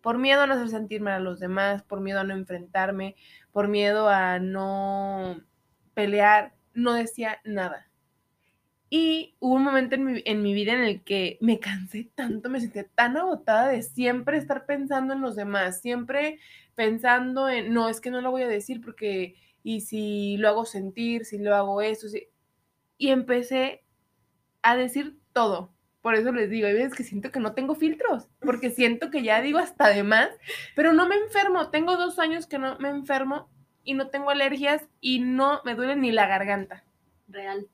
Por 0.00 0.18
miedo 0.18 0.42
a 0.42 0.46
no 0.46 0.54
hacer 0.54 0.68
sentir 0.68 1.00
mal 1.00 1.14
a 1.14 1.20
los 1.20 1.40
demás, 1.40 1.82
por 1.82 2.00
miedo 2.00 2.20
a 2.20 2.24
no 2.24 2.34
enfrentarme, 2.34 3.16
por 3.52 3.68
miedo 3.68 4.08
a 4.08 4.38
no 4.38 5.40
pelear, 5.94 6.54
no 6.72 6.94
decía 6.94 7.40
nada. 7.44 7.90
Y 8.96 9.34
hubo 9.40 9.54
un 9.54 9.64
momento 9.64 9.96
en 9.96 10.04
mi, 10.04 10.22
en 10.24 10.40
mi 10.40 10.54
vida 10.54 10.72
en 10.72 10.82
el 10.82 11.02
que 11.02 11.36
me 11.40 11.58
cansé 11.58 12.12
tanto, 12.14 12.48
me 12.48 12.60
sentía 12.60 12.86
tan 12.86 13.16
agotada 13.16 13.66
de 13.66 13.82
siempre 13.82 14.38
estar 14.38 14.66
pensando 14.66 15.14
en 15.14 15.20
los 15.20 15.34
demás, 15.34 15.80
siempre 15.80 16.38
pensando 16.76 17.48
en, 17.48 17.74
no, 17.74 17.88
es 17.88 18.00
que 18.00 18.12
no 18.12 18.20
lo 18.20 18.30
voy 18.30 18.42
a 18.42 18.46
decir 18.46 18.80
porque, 18.80 19.34
y 19.64 19.80
si 19.80 20.36
lo 20.36 20.46
hago 20.46 20.64
sentir, 20.64 21.24
si 21.24 21.38
lo 21.38 21.56
hago 21.56 21.82
eso, 21.82 22.06
y 22.96 23.08
empecé 23.08 23.82
a 24.62 24.76
decir 24.76 25.18
todo. 25.32 25.74
Por 26.00 26.14
eso 26.14 26.30
les 26.30 26.48
digo, 26.48 26.68
hay 26.68 26.74
veces 26.74 26.94
que 26.94 27.02
siento 27.02 27.32
que 27.32 27.40
no 27.40 27.52
tengo 27.52 27.74
filtros, 27.74 28.28
porque 28.38 28.70
siento 28.70 29.10
que 29.10 29.24
ya 29.24 29.40
digo 29.40 29.58
hasta 29.58 29.88
de 29.88 30.04
más, 30.04 30.28
pero 30.76 30.92
no 30.92 31.08
me 31.08 31.16
enfermo. 31.16 31.68
Tengo 31.70 31.96
dos 31.96 32.20
años 32.20 32.46
que 32.46 32.60
no 32.60 32.78
me 32.78 32.90
enfermo 32.90 33.50
y 33.82 33.94
no 33.94 34.06
tengo 34.10 34.30
alergias 34.30 34.86
y 35.00 35.18
no 35.18 35.62
me 35.64 35.74
duele 35.74 35.96
ni 35.96 36.12
la 36.12 36.28
garganta. 36.28 36.84
Real. 37.26 37.66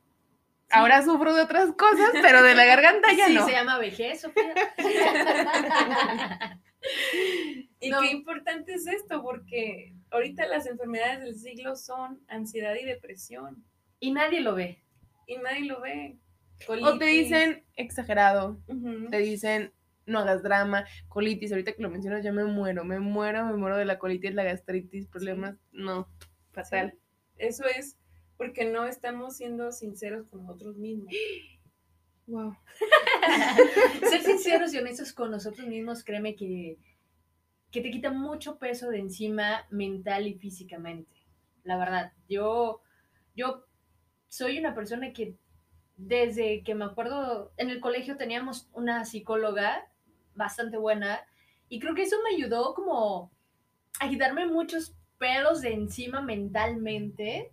Ahora 0.70 1.02
sufro 1.02 1.34
de 1.34 1.42
otras 1.42 1.72
cosas, 1.72 2.10
pero 2.22 2.42
de 2.42 2.54
la 2.54 2.64
garganta 2.64 3.12
ya 3.12 3.26
sí, 3.26 3.34
no. 3.34 3.44
se 3.46 3.52
llama 3.52 3.78
vejez, 3.78 4.20
Sofía. 4.20 4.54
Y 7.80 7.90
No. 7.90 8.00
qué 8.00 8.10
importante 8.10 8.74
es 8.74 8.86
esto, 8.86 9.22
porque 9.22 9.94
ahorita 10.10 10.46
las 10.46 10.66
enfermedades 10.66 11.20
del 11.20 11.34
siglo 11.36 11.76
son 11.76 12.20
ansiedad 12.28 12.74
y 12.74 12.84
depresión, 12.84 13.64
y 13.98 14.12
nadie 14.12 14.40
lo 14.40 14.54
ve. 14.54 14.82
y 15.26 15.36
nadie 15.38 15.64
lo 15.66 15.80
ve. 15.80 16.18
O 16.68 16.74
te 16.74 16.80
Colitis. 16.80 17.24
dicen 17.24 17.64
exagerado, 17.76 18.60
te 19.10 19.18
dicen 19.18 19.72
no 20.06 20.18
hagas 20.18 20.42
drama, 20.42 20.84
colitis, 21.08 21.52
ahorita 21.52 21.72
que 21.72 21.82
lo 21.82 21.88
mencionas 21.90 22.24
ya 22.24 22.32
me 22.32 22.44
muero, 22.44 22.84
me 22.84 22.98
muero, 22.98 23.44
me 23.46 23.56
muero 23.56 23.76
de 23.76 23.84
la 23.84 23.98
colitis, 23.98 24.34
la 24.34 24.42
gastritis, 24.42 25.06
problemas, 25.06 25.56
no, 25.70 26.08
fatal. 26.52 26.98
Eso 27.36 27.64
es 27.66 27.96
porque 28.40 28.64
no 28.64 28.86
estamos 28.86 29.36
siendo 29.36 29.70
sinceros 29.70 30.26
con 30.28 30.46
nosotros 30.46 30.74
mismos. 30.78 31.12
Wow. 32.26 32.56
Ser 34.08 34.22
sinceros 34.22 34.72
y 34.72 34.78
honestos 34.78 35.12
con 35.12 35.30
nosotros 35.30 35.66
mismos, 35.66 36.02
créeme 36.02 36.34
que, 36.34 36.78
que 37.70 37.82
te 37.82 37.90
quita 37.90 38.10
mucho 38.10 38.58
peso 38.58 38.88
de 38.88 38.98
encima 38.98 39.66
mental 39.68 40.26
y 40.26 40.38
físicamente. 40.38 41.12
La 41.64 41.76
verdad, 41.76 42.14
yo, 42.30 42.80
yo 43.36 43.66
soy 44.28 44.58
una 44.58 44.74
persona 44.74 45.12
que 45.12 45.36
desde 45.98 46.62
que 46.62 46.74
me 46.74 46.86
acuerdo, 46.86 47.52
en 47.58 47.68
el 47.68 47.78
colegio 47.78 48.16
teníamos 48.16 48.70
una 48.72 49.04
psicóloga 49.04 49.86
bastante 50.34 50.78
buena 50.78 51.20
y 51.68 51.78
creo 51.78 51.94
que 51.94 52.04
eso 52.04 52.16
me 52.24 52.36
ayudó 52.36 52.72
como 52.72 53.30
a 54.00 54.08
quitarme 54.08 54.46
muchos 54.46 54.96
pelos 55.18 55.60
de 55.60 55.74
encima 55.74 56.22
mentalmente 56.22 57.52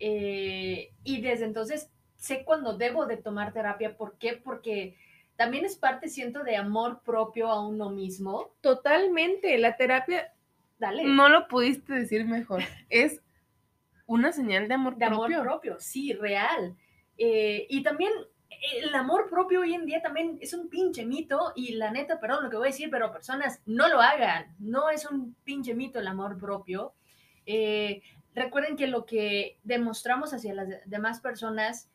eh, 0.00 0.92
y 1.04 1.20
desde 1.20 1.44
entonces 1.44 1.90
sé 2.16 2.44
cuando 2.44 2.76
debo 2.76 3.06
de 3.06 3.16
tomar 3.16 3.52
terapia. 3.52 3.96
¿Por 3.96 4.18
qué? 4.18 4.34
Porque 4.34 4.96
también 5.36 5.64
es 5.64 5.76
parte, 5.76 6.08
siento, 6.08 6.42
de 6.42 6.56
amor 6.56 7.00
propio 7.04 7.48
a 7.48 7.66
uno 7.66 7.90
mismo. 7.90 8.50
Totalmente, 8.60 9.56
la 9.58 9.76
terapia, 9.76 10.32
Dale. 10.78 11.04
no 11.04 11.28
lo 11.28 11.46
pudiste 11.48 11.92
decir 11.94 12.24
mejor, 12.24 12.62
es 12.90 13.22
una 14.06 14.32
señal 14.32 14.68
de 14.68 14.74
amor 14.74 14.96
de 14.96 15.04
amor 15.04 15.28
propio. 15.28 15.42
propio, 15.42 15.76
sí, 15.78 16.12
real. 16.12 16.76
Eh, 17.16 17.66
y 17.68 17.82
también 17.82 18.12
el 18.82 18.94
amor 18.94 19.28
propio 19.28 19.60
hoy 19.60 19.74
en 19.74 19.86
día 19.86 20.02
también 20.02 20.38
es 20.40 20.54
un 20.54 20.68
pinche 20.68 21.04
mito 21.04 21.52
y 21.54 21.74
la 21.74 21.90
neta, 21.90 22.18
perdón 22.18 22.44
lo 22.44 22.50
que 22.50 22.56
voy 22.56 22.68
a 22.68 22.70
decir, 22.70 22.90
pero 22.90 23.12
personas 23.12 23.60
no 23.66 23.88
lo 23.88 24.00
hagan, 24.00 24.54
no 24.58 24.90
es 24.90 25.08
un 25.08 25.34
pinche 25.44 25.74
mito 25.74 25.98
el 26.00 26.06
amor 26.06 26.38
propio. 26.38 26.94
Eh, 27.46 28.02
recuerden 28.34 28.76
que 28.76 28.86
lo 28.86 29.04
que 29.06 29.58
demostramos 29.64 30.32
hacia 30.34 30.54
las 30.54 30.68
de- 30.68 30.80
demás 30.86 31.20
personas 31.20 31.88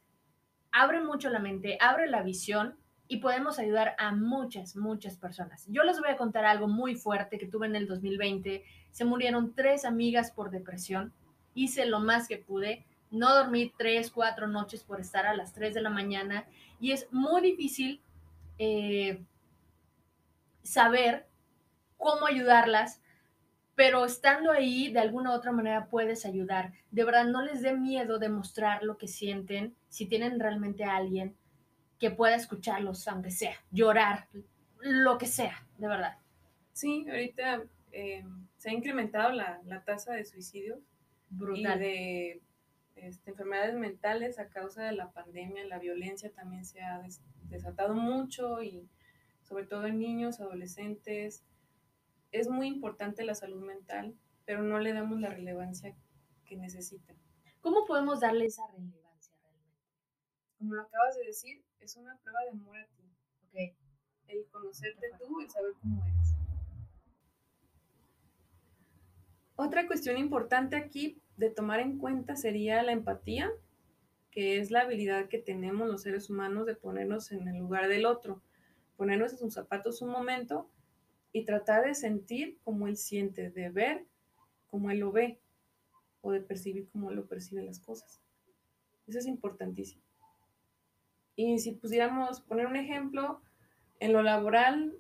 abre 0.72 1.02
mucho 1.02 1.30
la 1.30 1.39
mente, 1.39 1.78
abre 1.80 2.08
la 2.10 2.24
visión 2.24 2.76
y 3.08 3.17
podemos 3.17 3.60
ayudar 3.60 3.96
a 4.00 4.12
muchas, 4.12 4.76
muchas 4.76 5.17
personas. 5.17 5.65
Yo 5.67 5.84
les 5.84 6.00
voy 6.00 6.10
a 6.10 6.17
contar 6.17 6.46
algo 6.46 6.67
muy 6.67 6.96
fuerte 6.96 7.38
que 7.38 7.46
tuve 7.48 7.67
en 7.67 7.76
el 7.76 7.88
2020. 7.88 8.63
Se 8.91 9.06
murieron 9.06 9.54
tres 9.54 9.86
amigas 9.86 10.32
por 10.32 10.50
depresión. 10.50 11.13
Hice 11.54 11.86
lo 11.86 12.00
más 12.00 12.28
que 12.28 12.38
pude. 12.38 12.86
No 13.12 13.36
dormí 13.36 13.72
tres, 13.78 14.10
cuatro 14.10 14.48
noches 14.48 14.84
por 14.84 15.00
estar 15.00 15.28
a 15.28 15.36
las 15.36 15.54
3 15.54 15.76
de 15.76 15.82
la 15.82 15.91
mañana 15.91 16.46
y 16.80 16.93
es 16.93 17.08
muy 17.12 17.41
difícil 17.41 18.02
eh, 18.58 19.22
saber 20.63 21.28
cómo 21.98 22.26
ayudarlas, 22.26 23.02
pero 23.75 24.05
estando 24.05 24.51
ahí 24.51 24.91
de 24.91 24.99
alguna 24.99 25.31
u 25.31 25.33
otra 25.33 25.51
manera 25.51 25.88
puedes 25.88 26.25
ayudar. 26.25 26.73
De 26.91 27.03
verdad, 27.03 27.25
no 27.25 27.41
les 27.41 27.62
dé 27.62 27.73
miedo 27.73 28.19
demostrar 28.19 28.83
lo 28.83 28.97
que 28.97 29.07
sienten 29.07 29.75
si 29.89 30.05
tienen 30.05 30.39
realmente 30.39 30.83
a 30.83 30.95
alguien 30.95 31.36
que 31.99 32.12
pueda 32.12 32.36
escucharlos, 32.36 33.07
aunque 33.07 33.31
sea, 33.31 33.55
llorar, 33.71 34.27
lo 34.79 35.17
que 35.17 35.25
sea, 35.25 35.65
de 35.77 35.88
verdad. 35.88 36.17
Sí, 36.73 37.05
ahorita 37.09 37.63
eh, 37.91 38.23
se 38.57 38.69
ha 38.69 38.73
incrementado 38.73 39.31
la, 39.31 39.62
la 39.65 39.83
tasa 39.83 40.13
de 40.13 40.25
suicidios 40.25 40.79
Brutal. 41.29 41.77
y 41.77 41.79
de 41.79 42.41
este, 42.95 43.31
enfermedades 43.31 43.75
mentales 43.75 44.38
a 44.39 44.49
causa 44.49 44.83
de 44.83 44.91
la 44.91 45.12
pandemia. 45.12 45.65
La 45.65 45.79
violencia 45.79 46.31
también 46.31 46.65
se 46.65 46.81
ha 46.81 46.99
des- 46.99 47.21
desatado 47.49 47.93
mucho 47.95 48.62
y 48.62 48.88
sobre 49.43 49.65
todo 49.65 49.88
en 49.88 49.99
niños, 49.99 50.39
adolescentes. 50.39 51.43
Es 52.34 52.50
muy 52.50 52.67
importante 52.67 53.24
la 53.24 53.36
salud 53.36 53.62
mental, 53.62 54.17
pero 54.43 54.63
no 54.63 54.80
le 54.80 54.91
damos 54.91 55.19
la 55.19 55.30
relevancia 55.30 55.96
que 56.46 56.58
necesitan. 56.58 57.15
¿Cómo 57.62 57.86
podemos 57.86 58.22
darle 58.22 58.46
esa 58.46 58.65
relevancia 58.67 59.36
realmente? 59.43 59.80
Como 60.58 60.74
lo 60.74 60.82
acabas 60.82 61.15
de 61.15 61.26
decir, 61.26 61.63
es 61.80 61.96
una 61.96 62.17
prueba 62.17 62.39
de 62.41 62.50
amor 62.50 62.78
a 62.80 62.86
ti. 62.88 63.04
Ok. 63.46 63.78
El 64.28 64.48
conocerte 64.48 65.12
tú, 65.19 65.41
el 65.41 65.50
saber 65.52 65.74
cómo 65.80 66.04
eres. 66.06 66.34
Otra 69.56 69.86
cuestión 69.86 70.17
importante 70.17 70.76
aquí 70.76 71.22
de 71.38 71.52
tomar 71.52 71.82
en 71.82 72.00
cuenta 72.00 72.36
sería 72.36 72.82
la 72.82 72.93
empatía, 72.93 73.52
que 74.32 74.58
es 74.58 74.72
la 74.72 74.82
habilidad 74.82 75.30
que 75.30 75.38
tenemos 75.38 75.88
los 75.88 76.02
seres 76.02 76.32
humanos 76.32 76.65
de 76.65 76.76
ponernos 76.76 77.32
en 77.32 77.48
el 77.48 77.60
lugar 77.60 77.88
del 77.88 78.08
otro, 78.08 78.41
ponernos 78.98 79.34
en 79.34 79.38
sus 79.38 79.54
zapatos 79.54 80.02
un 80.02 80.10
momento 80.10 80.67
y 81.34 81.43
tratar 81.43 81.84
de 81.86 81.96
sentir 81.96 82.58
como 82.63 82.88
él 82.88 82.96
siente, 82.96 83.50
de 83.50 83.69
ver 83.69 84.06
como 84.69 84.89
él 84.91 85.00
lo 85.00 85.12
ve 85.12 85.39
o 86.22 86.32
de 86.32 86.39
percibir 86.39 86.88
como 86.89 87.10
él 87.10 87.17
lo 87.17 87.26
percibe 87.26 87.63
las 87.63 87.80
cosas. 87.80 88.22
Eso 89.08 89.19
es 89.19 89.26
importantísimo. 89.28 90.02
Y 91.36 91.60
si 91.60 91.72
pudiéramos 91.74 92.39
poner 92.41 92.67
un 92.67 92.76
ejemplo, 92.76 93.41
en 94.00 94.13
lo 94.13 94.22
laboral, 94.22 94.96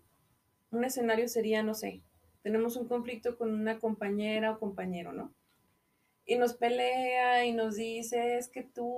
un 0.71 0.83
escenario 0.83 1.27
sería, 1.27 1.61
no 1.63 1.75
sé, 1.75 2.01
tenemos 2.41 2.75
un 2.75 2.87
conflicto 2.87 3.37
con 3.37 3.51
una 3.53 3.79
compañera 3.79 4.51
o 4.51 4.59
compañero, 4.59 5.13
¿no? 5.13 5.31
Y 6.25 6.37
nos 6.37 6.53
pelea 6.55 7.45
y 7.45 7.51
nos 7.53 7.75
dice, 7.75 8.37
es 8.37 8.47
que 8.47 8.63
tú 8.63 8.97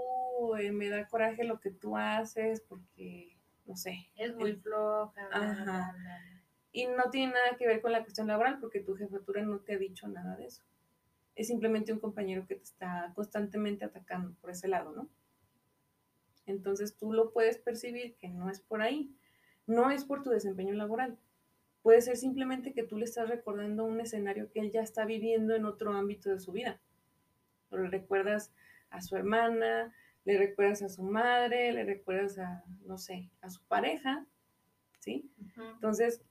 eh, 0.60 0.72
me 0.72 0.90
da 0.90 1.08
coraje 1.08 1.44
lo 1.44 1.60
que 1.60 1.72
tú 1.72 1.98
haces 1.98 2.62
porque, 2.62 3.36
no 3.66 3.76
sé. 3.76 4.08
Es 4.16 4.34
muy 4.36 4.52
El- 4.52 4.62
floja. 4.62 5.28
bla, 5.28 5.52
Ajá. 5.52 5.64
bla, 5.64 5.94
bla. 5.98 6.35
Y 6.76 6.88
no 6.88 7.10
tiene 7.10 7.32
nada 7.32 7.56
que 7.58 7.66
ver 7.66 7.80
con 7.80 7.94
la 7.94 8.02
cuestión 8.02 8.28
laboral 8.28 8.60
porque 8.60 8.82
tu 8.82 8.98
jefatura 8.98 9.42
no 9.44 9.60
te 9.60 9.76
ha 9.76 9.78
dicho 9.78 10.10
nada 10.10 10.36
de 10.36 10.48
eso. 10.48 10.62
Es 11.34 11.48
simplemente 11.48 11.94
un 11.94 12.02
compañero 12.02 12.46
que 12.46 12.56
te 12.56 12.64
está 12.64 13.14
constantemente 13.16 13.86
atacando 13.86 14.34
por 14.42 14.50
ese 14.50 14.68
lado, 14.68 14.92
¿no? 14.92 15.08
Entonces 16.46 16.98
tú 16.98 17.14
lo 17.14 17.32
puedes 17.32 17.58
percibir 17.60 18.18
que 18.18 18.28
no 18.28 18.50
es 18.50 18.60
por 18.60 18.82
ahí, 18.82 19.16
no 19.66 19.90
es 19.90 20.04
por 20.04 20.22
tu 20.22 20.32
desempeño 20.32 20.74
laboral. 20.74 21.18
Puede 21.82 22.02
ser 22.02 22.18
simplemente 22.18 22.74
que 22.74 22.84
tú 22.84 22.98
le 22.98 23.06
estás 23.06 23.30
recordando 23.30 23.86
un 23.86 24.02
escenario 24.02 24.52
que 24.52 24.60
él 24.60 24.70
ya 24.70 24.82
está 24.82 25.06
viviendo 25.06 25.56
en 25.56 25.64
otro 25.64 25.94
ámbito 25.94 26.30
de 26.30 26.42
su 26.42 26.52
vida. 26.52 26.82
Le 27.72 27.88
recuerdas 27.88 28.52
a 28.90 29.00
su 29.00 29.16
hermana, 29.16 29.94
le 30.26 30.38
recuerdas 30.38 30.82
a 30.82 30.90
su 30.90 31.04
madre, 31.04 31.72
le 31.72 31.86
recuerdas 31.86 32.38
a, 32.38 32.66
no 32.84 32.98
sé, 32.98 33.30
a 33.40 33.50
su 33.50 33.64
pareja, 33.64 34.26
¿sí? 35.00 35.32
Entonces, 35.76 36.22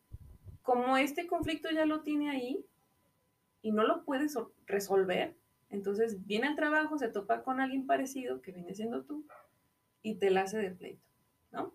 como 0.64 0.96
este 0.96 1.26
conflicto 1.26 1.70
ya 1.70 1.84
lo 1.84 2.00
tiene 2.00 2.30
ahí 2.30 2.66
y 3.60 3.70
no 3.70 3.84
lo 3.84 4.04
puedes 4.04 4.34
resolver, 4.66 5.36
entonces 5.68 6.26
viene 6.26 6.48
al 6.48 6.56
trabajo, 6.56 6.98
se 6.98 7.08
topa 7.08 7.42
con 7.42 7.60
alguien 7.60 7.86
parecido, 7.86 8.40
que 8.40 8.50
viene 8.50 8.74
siendo 8.74 9.04
tú, 9.04 9.26
y 10.02 10.16
te 10.16 10.30
la 10.30 10.42
hace 10.42 10.58
de 10.58 10.70
pleito, 10.70 11.04
¿no? 11.52 11.74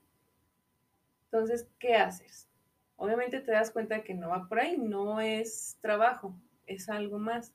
Entonces, 1.26 1.70
¿qué 1.78 1.96
haces? 1.96 2.50
Obviamente 2.96 3.40
te 3.40 3.52
das 3.52 3.70
cuenta 3.70 3.96
de 3.96 4.04
que 4.04 4.16
no 4.16 4.30
va 4.30 4.50
por 4.50 4.60
ahí, 4.60 4.78
no 4.78 5.22
es 5.22 5.78
trabajo, 5.82 6.36
es 6.66 6.90
algo 6.90 7.20
más. 7.20 7.54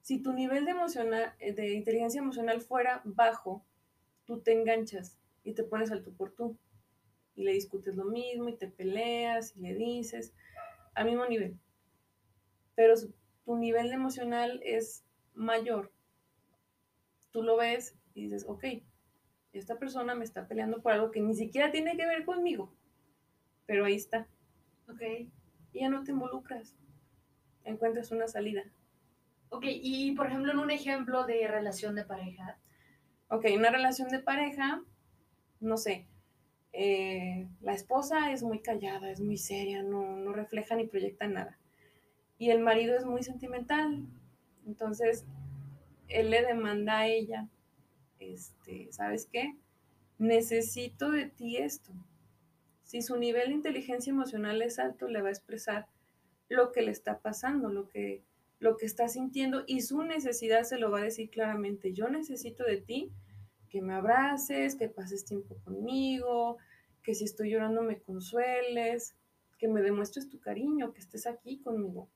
Si 0.00 0.22
tu 0.22 0.32
nivel 0.32 0.64
de, 0.64 0.70
emocional, 0.70 1.34
de 1.40 1.74
inteligencia 1.74 2.20
emocional 2.20 2.60
fuera 2.60 3.02
bajo, 3.04 3.64
tú 4.26 4.40
te 4.40 4.52
enganchas 4.52 5.18
y 5.42 5.54
te 5.54 5.64
pones 5.64 5.90
al 5.90 6.04
tú 6.04 6.14
por 6.14 6.30
tú. 6.32 6.56
Y 7.34 7.42
le 7.42 7.52
discutes 7.52 7.96
lo 7.96 8.04
mismo 8.04 8.48
y 8.48 8.56
te 8.56 8.68
peleas 8.68 9.56
y 9.56 9.60
le 9.60 9.74
dices 9.74 10.32
al 10.94 11.06
mismo 11.06 11.26
nivel. 11.26 11.58
Pero 12.74 12.94
tu 13.44 13.56
nivel 13.56 13.92
emocional 13.92 14.60
es 14.64 15.04
mayor. 15.34 15.92
Tú 17.30 17.42
lo 17.42 17.56
ves 17.56 17.96
y 18.14 18.24
dices, 18.24 18.44
ok, 18.46 18.64
esta 19.52 19.78
persona 19.78 20.14
me 20.14 20.24
está 20.24 20.48
peleando 20.48 20.82
por 20.82 20.92
algo 20.92 21.10
que 21.10 21.20
ni 21.20 21.34
siquiera 21.34 21.70
tiene 21.70 21.96
que 21.96 22.06
ver 22.06 22.24
conmigo, 22.24 22.74
pero 23.66 23.84
ahí 23.84 23.94
está. 23.94 24.26
Ok. 24.88 25.02
Y 25.72 25.80
ya 25.80 25.88
no 25.88 26.04
te 26.04 26.12
involucras, 26.12 26.76
encuentras 27.64 28.10
una 28.10 28.28
salida. 28.28 28.62
Ok, 29.48 29.64
y 29.66 30.12
por 30.12 30.26
ejemplo, 30.26 30.52
en 30.52 30.58
un 30.58 30.70
ejemplo 30.70 31.24
de 31.24 31.46
relación 31.48 31.94
de 31.94 32.04
pareja. 32.04 32.58
Ok, 33.28 33.46
una 33.54 33.70
relación 33.70 34.08
de 34.08 34.18
pareja, 34.18 34.82
no 35.60 35.76
sé, 35.76 36.06
eh, 36.72 37.48
la 37.60 37.74
esposa 37.74 38.32
es 38.32 38.42
muy 38.42 38.60
callada, 38.60 39.10
es 39.10 39.20
muy 39.20 39.36
seria, 39.36 39.82
no, 39.82 40.16
no 40.16 40.32
refleja 40.32 40.74
ni 40.74 40.86
proyecta 40.86 41.28
nada. 41.28 41.58
Y 42.38 42.50
el 42.50 42.60
marido 42.60 42.96
es 42.96 43.04
muy 43.04 43.22
sentimental, 43.22 44.04
entonces 44.66 45.24
él 46.08 46.30
le 46.30 46.42
demanda 46.42 46.98
a 46.98 47.06
ella 47.06 47.48
este, 48.30 48.92
¿sabes 48.92 49.28
qué? 49.30 49.56
Necesito 50.18 51.10
de 51.10 51.26
ti 51.26 51.56
esto. 51.56 51.92
Si 52.84 53.02
su 53.02 53.16
nivel 53.16 53.48
de 53.48 53.54
inteligencia 53.54 54.10
emocional 54.10 54.62
es 54.62 54.78
alto, 54.78 55.08
le 55.08 55.22
va 55.22 55.28
a 55.28 55.32
expresar 55.32 55.86
lo 56.48 56.72
que 56.72 56.82
le 56.82 56.90
está 56.90 57.18
pasando, 57.18 57.70
lo 57.70 57.88
que, 57.88 58.22
lo 58.58 58.76
que 58.76 58.86
está 58.86 59.08
sintiendo 59.08 59.64
y 59.66 59.80
su 59.80 60.02
necesidad 60.02 60.64
se 60.64 60.78
lo 60.78 60.90
va 60.90 61.00
a 61.00 61.04
decir 61.04 61.30
claramente. 61.30 61.92
Yo 61.92 62.08
necesito 62.08 62.64
de 62.64 62.76
ti 62.76 63.10
que 63.72 63.80
me 63.80 63.94
abraces, 63.94 64.76
que 64.76 64.90
pases 64.90 65.24
tiempo 65.24 65.56
conmigo, 65.64 66.58
que 67.02 67.14
si 67.14 67.24
estoy 67.24 67.50
llorando 67.50 67.80
me 67.82 67.98
consueles, 68.02 69.16
que 69.56 69.66
me 69.66 69.80
demuestres 69.80 70.28
tu 70.28 70.40
cariño, 70.40 70.92
que 70.92 71.00
estés 71.00 71.26
aquí 71.26 71.58
conmigo. 71.58 72.10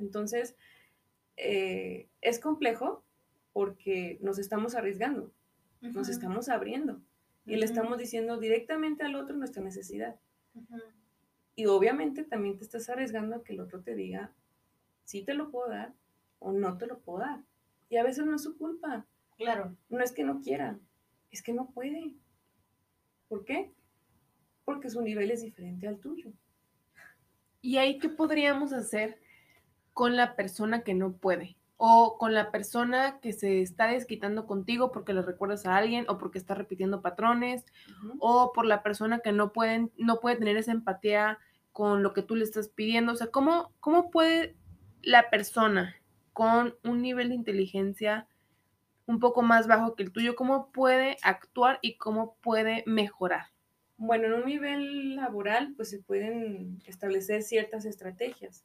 Entonces, 0.00 0.56
eh, 1.36 2.08
es 2.20 2.40
complejo 2.40 3.04
porque 3.52 4.18
nos 4.22 4.40
estamos 4.40 4.74
arriesgando, 4.74 5.32
nos 5.80 6.08
estamos 6.08 6.48
abriendo 6.48 7.00
y 7.46 7.54
le 7.54 7.64
estamos 7.64 7.98
diciendo 7.98 8.38
directamente 8.38 9.04
al 9.04 9.14
otro 9.14 9.36
nuestra 9.36 9.62
necesidad. 9.62 10.18
Y 11.54 11.66
obviamente 11.66 12.24
también 12.24 12.58
te 12.58 12.64
estás 12.64 12.88
arriesgando 12.88 13.36
a 13.36 13.44
que 13.44 13.52
el 13.52 13.60
otro 13.60 13.82
te 13.82 13.94
diga, 13.94 14.32
sí 15.04 15.22
te 15.22 15.34
lo 15.34 15.52
puedo 15.52 15.68
dar 15.68 15.94
o 16.40 16.50
no 16.50 16.76
te 16.76 16.88
lo 16.88 16.98
puedo 16.98 17.20
dar. 17.20 17.44
Y 17.88 17.98
a 17.98 18.02
veces 18.02 18.26
no 18.26 18.34
es 18.34 18.42
su 18.42 18.58
culpa. 18.58 19.06
Claro. 19.36 19.76
No 19.88 20.02
es 20.02 20.12
que 20.12 20.24
no 20.24 20.40
quiera, 20.40 20.78
es 21.30 21.42
que 21.42 21.52
no 21.52 21.70
puede. 21.70 22.14
¿Por 23.28 23.44
qué? 23.44 23.72
Porque 24.64 24.90
su 24.90 25.02
nivel 25.02 25.30
es 25.30 25.42
diferente 25.42 25.88
al 25.88 25.98
tuyo. 25.98 26.32
¿Y 27.60 27.78
ahí 27.78 27.98
qué 27.98 28.08
podríamos 28.08 28.72
hacer 28.72 29.18
con 29.92 30.16
la 30.16 30.36
persona 30.36 30.82
que 30.82 30.94
no 30.94 31.12
puede? 31.12 31.56
o 31.76 32.18
con 32.18 32.34
la 32.34 32.50
persona 32.52 33.18
que 33.20 33.32
se 33.32 33.60
está 33.60 33.88
desquitando 33.88 34.46
contigo 34.46 34.92
porque 34.92 35.12
le 35.12 35.22
recuerdas 35.22 35.66
a 35.66 35.76
alguien 35.76 36.06
o 36.08 36.18
porque 36.18 36.38
está 36.38 36.54
repitiendo 36.54 37.02
patrones 37.02 37.66
o 38.20 38.52
por 38.54 38.64
la 38.64 38.82
persona 38.82 39.18
que 39.18 39.32
no 39.32 39.52
pueden 39.52 39.90
no 39.98 40.20
puede 40.20 40.36
tener 40.36 40.56
esa 40.56 40.72
empatía 40.72 41.38
con 41.72 42.04
lo 42.04 42.14
que 42.14 42.22
tú 42.22 42.36
le 42.36 42.44
estás 42.44 42.68
pidiendo, 42.68 43.12
o 43.12 43.16
sea, 43.16 43.26
¿cómo, 43.26 43.72
cómo 43.80 44.10
puede 44.10 44.56
la 45.02 45.28
persona 45.28 45.96
con 46.32 46.76
un 46.84 47.02
nivel 47.02 47.30
de 47.30 47.34
inteligencia 47.34 48.28
un 49.06 49.20
poco 49.20 49.42
más 49.42 49.66
bajo 49.66 49.94
que 49.94 50.02
el 50.02 50.12
tuyo, 50.12 50.34
cómo 50.34 50.70
puede 50.72 51.16
actuar 51.22 51.78
y 51.82 51.96
cómo 51.96 52.36
puede 52.42 52.82
mejorar? 52.86 53.46
Bueno, 53.96 54.26
en 54.26 54.34
un 54.34 54.44
nivel 54.46 55.16
laboral, 55.16 55.74
pues 55.76 55.90
se 55.90 56.00
pueden 56.00 56.82
establecer 56.86 57.42
ciertas 57.42 57.84
estrategias 57.84 58.64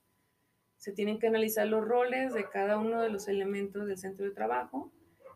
se 0.80 0.94
tienen 0.94 1.20
que 1.20 1.28
analizar 1.28 1.68
los 1.68 1.86
roles 1.86 2.34
de 2.34 2.50
cada 2.50 2.78
uno 2.78 3.02
de 3.02 3.10
los 3.10 3.28
elementos 3.28 3.86
del 3.86 3.98
centro 3.98 4.26
de 4.26 4.32
trabajo 4.32 4.90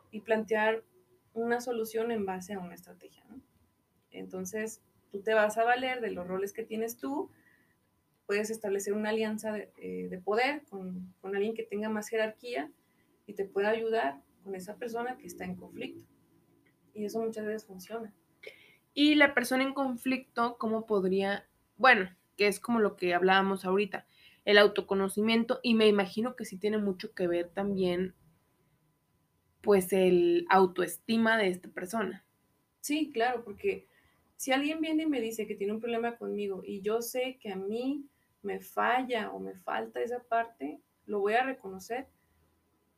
y 0.09 0.21
plantear 0.21 0.83
una 1.33 1.59
solución 1.59 2.11
en 2.11 2.25
base 2.25 2.53
a 2.53 2.59
una 2.59 2.75
estrategia. 2.75 3.25
Entonces, 4.09 4.81
tú 5.11 5.21
te 5.21 5.33
vas 5.33 5.57
a 5.57 5.65
valer 5.65 5.99
de 5.99 6.11
los 6.11 6.25
roles 6.25 6.53
que 6.53 6.63
tienes 6.63 6.97
tú, 6.97 7.29
puedes 8.25 8.49
establecer 8.51 8.93
una 8.93 9.09
alianza 9.09 9.51
de, 9.51 9.69
eh, 9.75 10.21
poder 10.23 10.63
con, 10.69 11.13
con, 11.19 11.35
alguien 11.35 11.55
que 11.55 11.63
tenga 11.63 11.89
más 11.89 12.07
jerarquía 12.07 12.71
y 13.27 13.33
te 13.33 13.43
pueda 13.43 13.69
ayudar 13.69 14.21
con 14.43 14.55
esa 14.55 14.77
persona 14.77 15.17
que 15.17 15.27
está 15.27 15.45
en 15.45 15.55
conflicto. 15.55 16.03
Y 16.93 17.05
eso 17.05 17.19
muchas 17.21 17.45
veces 17.45 17.65
funciona. 17.65 18.13
Y 18.93 19.15
la 19.15 19.33
persona 19.33 19.63
en 19.63 19.73
conflicto, 19.73 20.57
¿cómo 20.57 20.85
podría, 20.85 21.47
bueno, 21.77 22.09
que 22.37 22.47
es 22.47 22.59
como 22.59 22.79
lo 22.79 22.95
que 22.95 23.13
hablábamos 23.13 23.65
ahorita, 23.65 24.05
el 24.45 24.57
autoconocimiento 24.57 25.59
y 25.63 25.73
me 25.75 25.87
imagino 25.87 26.35
que 26.35 26.45
sí 26.45 26.57
tiene 26.57 26.77
mucho 26.77 27.13
que 27.13 27.27
ver 27.27 27.49
también 27.49 28.13
pues 29.61 29.93
el 29.93 30.45
autoestima 30.49 31.37
de 31.37 31.47
esta 31.47 31.69
persona. 31.69 32.25
Sí, 32.81 33.11
claro, 33.13 33.45
porque 33.45 33.87
si 34.35 34.51
alguien 34.51 34.81
viene 34.81 35.03
y 35.03 35.07
me 35.07 35.21
dice 35.21 35.47
que 35.47 35.55
tiene 35.55 35.71
un 35.71 35.79
problema 35.79 36.17
conmigo 36.17 36.61
y 36.65 36.81
yo 36.81 37.01
sé 37.01 37.37
que 37.39 37.49
a 37.49 37.55
mí 37.55 38.05
me 38.41 38.59
falla 38.59 39.31
o 39.31 39.39
me 39.39 39.55
falta 39.55 40.01
esa 40.01 40.21
parte, 40.21 40.81
lo 41.05 41.21
voy 41.21 41.33
a 41.33 41.45
reconocer, 41.45 42.07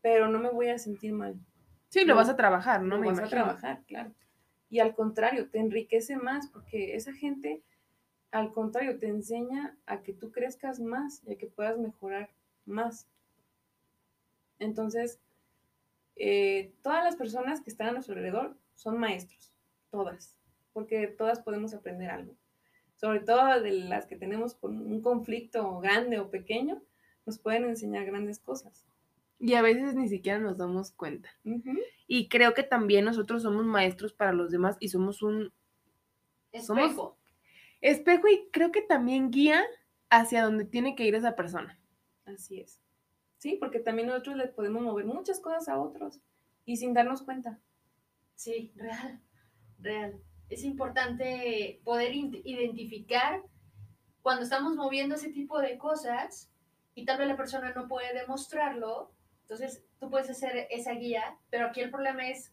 pero 0.05 0.27
no 0.27 0.37
me 0.37 0.51
voy 0.51 0.69
a 0.69 0.77
sentir 0.77 1.13
mal. 1.13 1.33
Sí, 1.89 2.05
lo, 2.05 2.15
vas 2.15 2.29
a 2.29 2.35
trabajar, 2.35 2.83
¿no? 2.83 2.97
Lo 2.97 3.01
me 3.01 3.07
vas 3.07 3.21
a 3.21 3.27
trabajar, 3.27 3.81
claro. 3.87 4.13
Y 4.69 4.77
al 4.77 4.93
contrario, 4.93 5.49
te 5.49 5.57
enriquece 5.57 6.15
más 6.15 6.47
porque 6.47 6.95
esa 6.95 7.11
gente 7.11 7.63
al 8.29 8.51
contrario, 8.51 8.99
te 8.99 9.07
enseña 9.07 9.75
a 9.87 10.03
que 10.03 10.13
tú 10.13 10.31
crezcas 10.31 10.79
más 10.79 11.23
y 11.25 11.31
a 11.33 11.37
que 11.39 11.47
puedas 11.47 11.79
mejorar 11.79 12.29
más. 12.65 13.07
Entonces, 14.59 15.19
eh, 16.17 16.71
todas 16.83 17.03
las 17.03 17.15
personas 17.15 17.61
que 17.61 17.71
están 17.71 17.87
a 17.87 17.91
nuestro 17.93 18.13
alrededor 18.13 18.55
son 18.75 18.99
maestros, 18.99 19.53
todas, 19.89 20.37
porque 20.71 21.07
todas 21.07 21.39
podemos 21.39 21.73
aprender 21.73 22.11
algo. 22.11 22.35
Sobre 22.93 23.21
todo 23.21 23.60
de 23.60 23.71
las 23.71 24.06
que 24.06 24.17
tenemos 24.17 24.56
un 24.62 25.01
conflicto 25.01 25.79
grande 25.79 26.19
o 26.19 26.29
pequeño, 26.29 26.79
nos 27.25 27.39
pueden 27.39 27.63
enseñar 27.63 28.06
grandes 28.06 28.37
cosas. 28.37 28.85
Y 29.40 29.54
a 29.54 29.62
veces 29.62 29.96
ni 29.96 30.08
siquiera 30.08 30.40
nos 30.40 30.58
damos 30.58 30.92
cuenta. 30.92 31.29
Y 32.08 32.29
creo 32.29 32.54
que 32.54 32.63
también 32.63 33.06
nosotros 33.06 33.44
somos 33.44 33.65
maestros 33.65 34.13
para 34.13 34.33
los 34.33 34.52
demás 34.52 34.77
y 34.79 34.90
somos 34.90 35.21
un... 35.21 35.52
Espejo 36.52 37.17
espejo 37.81 38.27
y 38.27 38.50
creo 38.52 38.71
que 38.71 38.81
también 38.81 39.31
guía 39.31 39.63
hacia 40.10 40.44
donde 40.44 40.65
tiene 40.65 40.96
que 40.96 41.06
ir 41.06 41.15
esa 41.15 41.36
persona. 41.36 41.79
Así 42.25 42.60
es. 42.60 42.79
Sí, 43.38 43.58
porque 43.60 43.79
también 43.79 44.08
nosotros 44.08 44.38
le 44.38 44.48
podemos 44.48 44.81
mover 44.81 45.06
muchas 45.06 45.40
cosas 45.40 45.67
a 45.67 45.79
otros 45.79 46.19
y 46.65 46.77
sin 46.77 46.94
darnos 46.94 47.21
cuenta. 47.21 47.60
Sí, 48.33 48.71
real, 48.75 49.21
real. 49.79 50.19
Es 50.50 50.63
importante 50.63 51.79
poder 51.83 52.13
identificar 52.15 53.44
cuando 54.21 54.44
estamos 54.44 54.75
moviendo 54.75 55.15
ese 55.15 55.29
tipo 55.29 55.60
de 55.60 55.77
cosas 55.77 56.52
y 56.96 57.06
tal 57.06 57.19
vez 57.19 57.27
la 57.27 57.38
persona 57.38 57.71
no 57.75 57.88
puede 57.88 58.13
demostrarlo, 58.13 59.12
entonces 59.46 59.83
tú 60.00 60.10
puedes 60.10 60.27
hacer 60.27 60.65
esa 60.71 60.93
guía, 60.93 61.37
pero 61.52 61.67
aquí 61.67 61.79
el 61.79 61.91
problema 61.91 62.27
es 62.27 62.52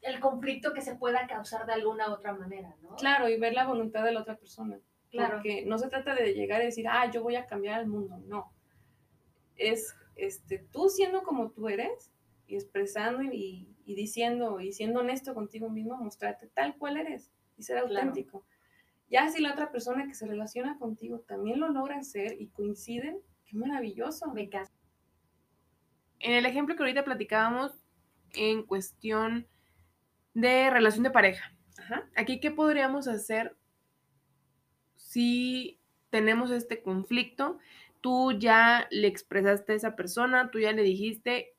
el 0.00 0.20
conflicto 0.20 0.72
que 0.72 0.80
se 0.80 0.94
pueda 0.94 1.26
causar 1.26 1.66
de 1.66 1.72
alguna 1.72 2.12
otra 2.12 2.32
manera, 2.32 2.76
¿no? 2.82 2.94
Claro, 2.94 3.28
y 3.28 3.36
ver 3.36 3.52
la 3.54 3.66
voluntad 3.66 4.04
de 4.04 4.12
la 4.12 4.20
otra 4.20 4.36
persona. 4.36 4.78
Claro. 5.10 5.34
Porque 5.36 5.64
no 5.66 5.76
se 5.76 5.88
trata 5.88 6.14
de 6.14 6.32
llegar 6.34 6.62
y 6.62 6.66
decir, 6.66 6.86
ah, 6.88 7.10
yo 7.10 7.24
voy 7.24 7.34
a 7.34 7.46
cambiar 7.46 7.80
el 7.80 7.88
mundo. 7.88 8.18
No. 8.26 8.52
Es 9.56 9.96
este, 10.14 10.58
tú 10.70 10.88
siendo 10.88 11.24
como 11.24 11.50
tú 11.50 11.68
eres 11.68 12.12
y 12.46 12.54
expresando 12.54 13.22
y, 13.24 13.66
y 13.84 13.94
diciendo 13.96 14.60
y 14.60 14.72
siendo 14.72 15.00
honesto 15.00 15.34
contigo 15.34 15.68
mismo, 15.68 15.96
mostrarte 15.96 16.46
tal 16.46 16.76
cual 16.78 16.96
eres 16.96 17.32
y 17.56 17.64
ser 17.64 17.82
Claro. 17.82 17.88
auténtico. 17.98 18.44
Ya 19.10 19.28
si 19.30 19.40
la 19.42 19.50
otra 19.52 19.72
persona 19.72 20.06
que 20.06 20.14
se 20.14 20.26
relaciona 20.28 20.78
contigo 20.78 21.20
también 21.26 21.58
lo 21.58 21.68
logra 21.70 21.96
hacer 21.96 22.40
y 22.40 22.48
coinciden, 22.48 23.18
qué 23.46 23.56
maravilloso. 23.56 24.30
Me 24.32 24.48
caso. 24.48 24.73
En 26.24 26.32
el 26.32 26.46
ejemplo 26.46 26.74
que 26.74 26.82
ahorita 26.82 27.04
platicábamos 27.04 27.72
en 28.32 28.62
cuestión 28.62 29.46
de 30.32 30.70
relación 30.70 31.02
de 31.02 31.10
pareja, 31.10 31.54
Ajá. 31.76 32.08
aquí 32.16 32.40
qué 32.40 32.50
podríamos 32.50 33.08
hacer 33.08 33.54
si 34.96 35.78
tenemos 36.08 36.50
este 36.50 36.82
conflicto, 36.82 37.58
tú 38.00 38.32
ya 38.32 38.88
le 38.90 39.06
expresaste 39.06 39.74
a 39.74 39.76
esa 39.76 39.96
persona, 39.96 40.50
tú 40.50 40.60
ya 40.60 40.72
le 40.72 40.82
dijiste, 40.82 41.54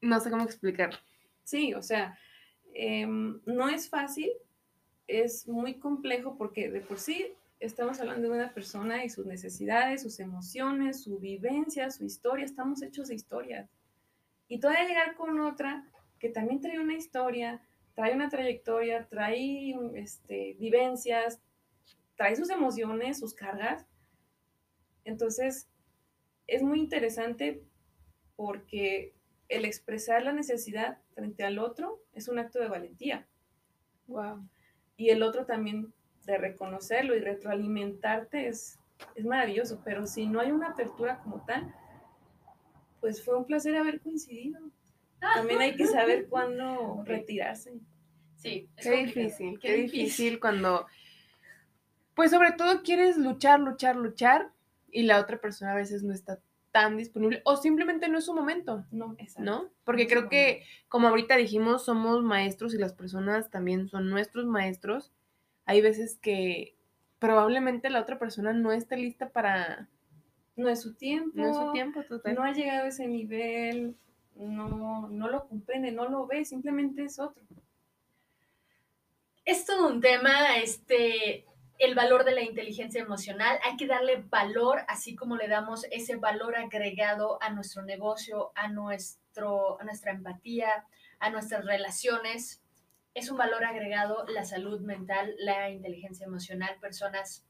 no 0.00 0.20
sé 0.20 0.30
cómo 0.30 0.44
explicarlo. 0.44 0.98
Sí, 1.44 1.74
o 1.74 1.82
sea, 1.82 2.18
em, 2.72 3.42
no 3.44 3.68
es 3.68 3.90
fácil, 3.90 4.30
es 5.06 5.46
muy 5.46 5.74
complejo 5.74 6.38
porque 6.38 6.70
de 6.70 6.80
por 6.80 6.98
sí 6.98 7.34
estamos 7.60 8.00
hablando 8.00 8.28
de 8.28 8.34
una 8.34 8.54
persona 8.54 9.04
y 9.04 9.10
sus 9.10 9.26
necesidades, 9.26 10.02
sus 10.02 10.20
emociones, 10.20 11.02
su 11.02 11.18
vivencia, 11.18 11.90
su 11.90 12.04
historia, 12.04 12.44
estamos 12.44 12.82
hechos 12.82 13.08
de 13.08 13.14
historias. 13.14 13.68
Y 14.46 14.60
todavía 14.60 14.88
llegar 14.88 15.16
con 15.16 15.40
otra 15.40 15.84
que 16.18 16.28
también 16.28 16.60
trae 16.60 16.78
una 16.78 16.94
historia, 16.94 17.60
trae 17.94 18.14
una 18.14 18.28
trayectoria, 18.28 19.08
trae 19.08 19.74
este, 19.94 20.56
vivencias, 20.58 21.40
trae 22.16 22.36
sus 22.36 22.50
emociones, 22.50 23.18
sus 23.18 23.34
cargas. 23.34 23.86
Entonces, 25.04 25.68
es 26.46 26.62
muy 26.62 26.80
interesante 26.80 27.62
porque 28.36 29.14
el 29.48 29.64
expresar 29.64 30.22
la 30.22 30.32
necesidad 30.32 30.98
frente 31.14 31.44
al 31.44 31.58
otro 31.58 32.02
es 32.12 32.28
un 32.28 32.38
acto 32.38 32.58
de 32.58 32.68
valentía. 32.68 33.26
Wow. 34.06 34.48
Y 34.96 35.10
el 35.10 35.22
otro 35.22 35.44
también 35.46 35.92
de 36.32 36.38
reconocerlo 36.38 37.14
y 37.16 37.20
retroalimentarte 37.20 38.48
es, 38.48 38.78
es 39.14 39.24
maravilloso. 39.24 39.80
Pero 39.84 40.06
si 40.06 40.26
no 40.26 40.40
hay 40.40 40.50
una 40.52 40.68
apertura 40.68 41.18
como 41.22 41.44
tal, 41.44 41.74
pues 43.00 43.24
fue 43.24 43.36
un 43.36 43.44
placer 43.44 43.76
haber 43.76 44.00
coincidido. 44.00 44.60
También 45.20 45.60
hay 45.60 45.76
que 45.76 45.86
saber 45.86 46.26
cuándo 46.30 47.02
retirarse. 47.04 47.74
Sí, 48.36 48.68
es 48.76 48.84
Qué 48.86 48.90
complicado. 48.92 49.24
difícil, 49.26 49.58
qué 49.58 49.72
difícil 49.74 50.40
cuando, 50.40 50.86
pues 52.14 52.30
sobre 52.30 52.52
todo 52.52 52.82
quieres 52.82 53.16
luchar, 53.16 53.58
luchar, 53.58 53.96
luchar 53.96 54.52
y 54.92 55.02
la 55.02 55.18
otra 55.20 55.40
persona 55.40 55.72
a 55.72 55.76
veces 55.76 56.04
no 56.04 56.14
está 56.14 56.38
tan 56.70 56.96
disponible 56.96 57.42
o 57.44 57.56
simplemente 57.56 58.08
no 58.08 58.18
es 58.18 58.26
su 58.26 58.34
momento, 58.34 58.84
No, 58.92 59.16
exacto. 59.18 59.42
¿no? 59.42 59.70
Porque 59.84 60.06
creo 60.06 60.28
que, 60.28 60.62
como 60.88 61.08
ahorita 61.08 61.36
dijimos, 61.36 61.84
somos 61.84 62.22
maestros 62.22 62.74
y 62.74 62.78
las 62.78 62.92
personas 62.92 63.50
también 63.50 63.88
son 63.88 64.08
nuestros 64.08 64.46
maestros. 64.46 65.12
Hay 65.68 65.82
veces 65.82 66.18
que 66.22 66.74
probablemente 67.18 67.90
la 67.90 68.00
otra 68.00 68.18
persona 68.18 68.54
no 68.54 68.72
esté 68.72 68.96
lista 68.96 69.28
para, 69.28 69.86
No 70.56 70.70
es 70.70 70.80
su 70.80 70.94
tiempo. 70.94 71.32
no 71.34 71.46
es 71.46 71.56
su 71.56 71.72
tiempo 71.72 72.02
total. 72.04 72.34
No 72.34 72.42
ha 72.42 72.52
llegado 72.52 72.86
a 72.86 72.88
ese 72.88 73.06
nivel. 73.06 73.94
No, 74.34 75.08
no 75.10 75.28
lo 75.28 75.46
comprende, 75.46 75.92
no 75.92 76.08
lo 76.08 76.26
ve, 76.26 76.46
simplemente 76.46 77.04
es 77.04 77.18
otro. 77.18 77.44
Es 79.44 79.66
todo 79.66 79.88
un 79.88 80.00
tema, 80.00 80.56
este, 80.56 81.44
el 81.78 81.94
valor 81.94 82.24
de 82.24 82.32
la 82.32 82.40
inteligencia 82.40 83.02
emocional. 83.02 83.58
Hay 83.62 83.76
que 83.76 83.86
darle 83.86 84.24
valor, 84.30 84.86
así 84.88 85.14
como 85.16 85.36
le 85.36 85.48
damos 85.48 85.84
ese 85.90 86.16
valor 86.16 86.56
agregado 86.56 87.42
a 87.42 87.50
nuestro 87.50 87.82
negocio, 87.82 88.52
a, 88.54 88.68
nuestro, 88.68 89.78
a 89.78 89.84
nuestra 89.84 90.12
empatía, 90.12 90.86
a 91.18 91.28
nuestras 91.28 91.66
relaciones. 91.66 92.62
Es 93.18 93.28
un 93.32 93.36
valor 93.36 93.64
agregado 93.64 94.24
la 94.28 94.44
salud 94.44 94.80
mental, 94.80 95.34
la 95.40 95.70
inteligencia 95.70 96.24
emocional. 96.24 96.76
Personas, 96.80 97.44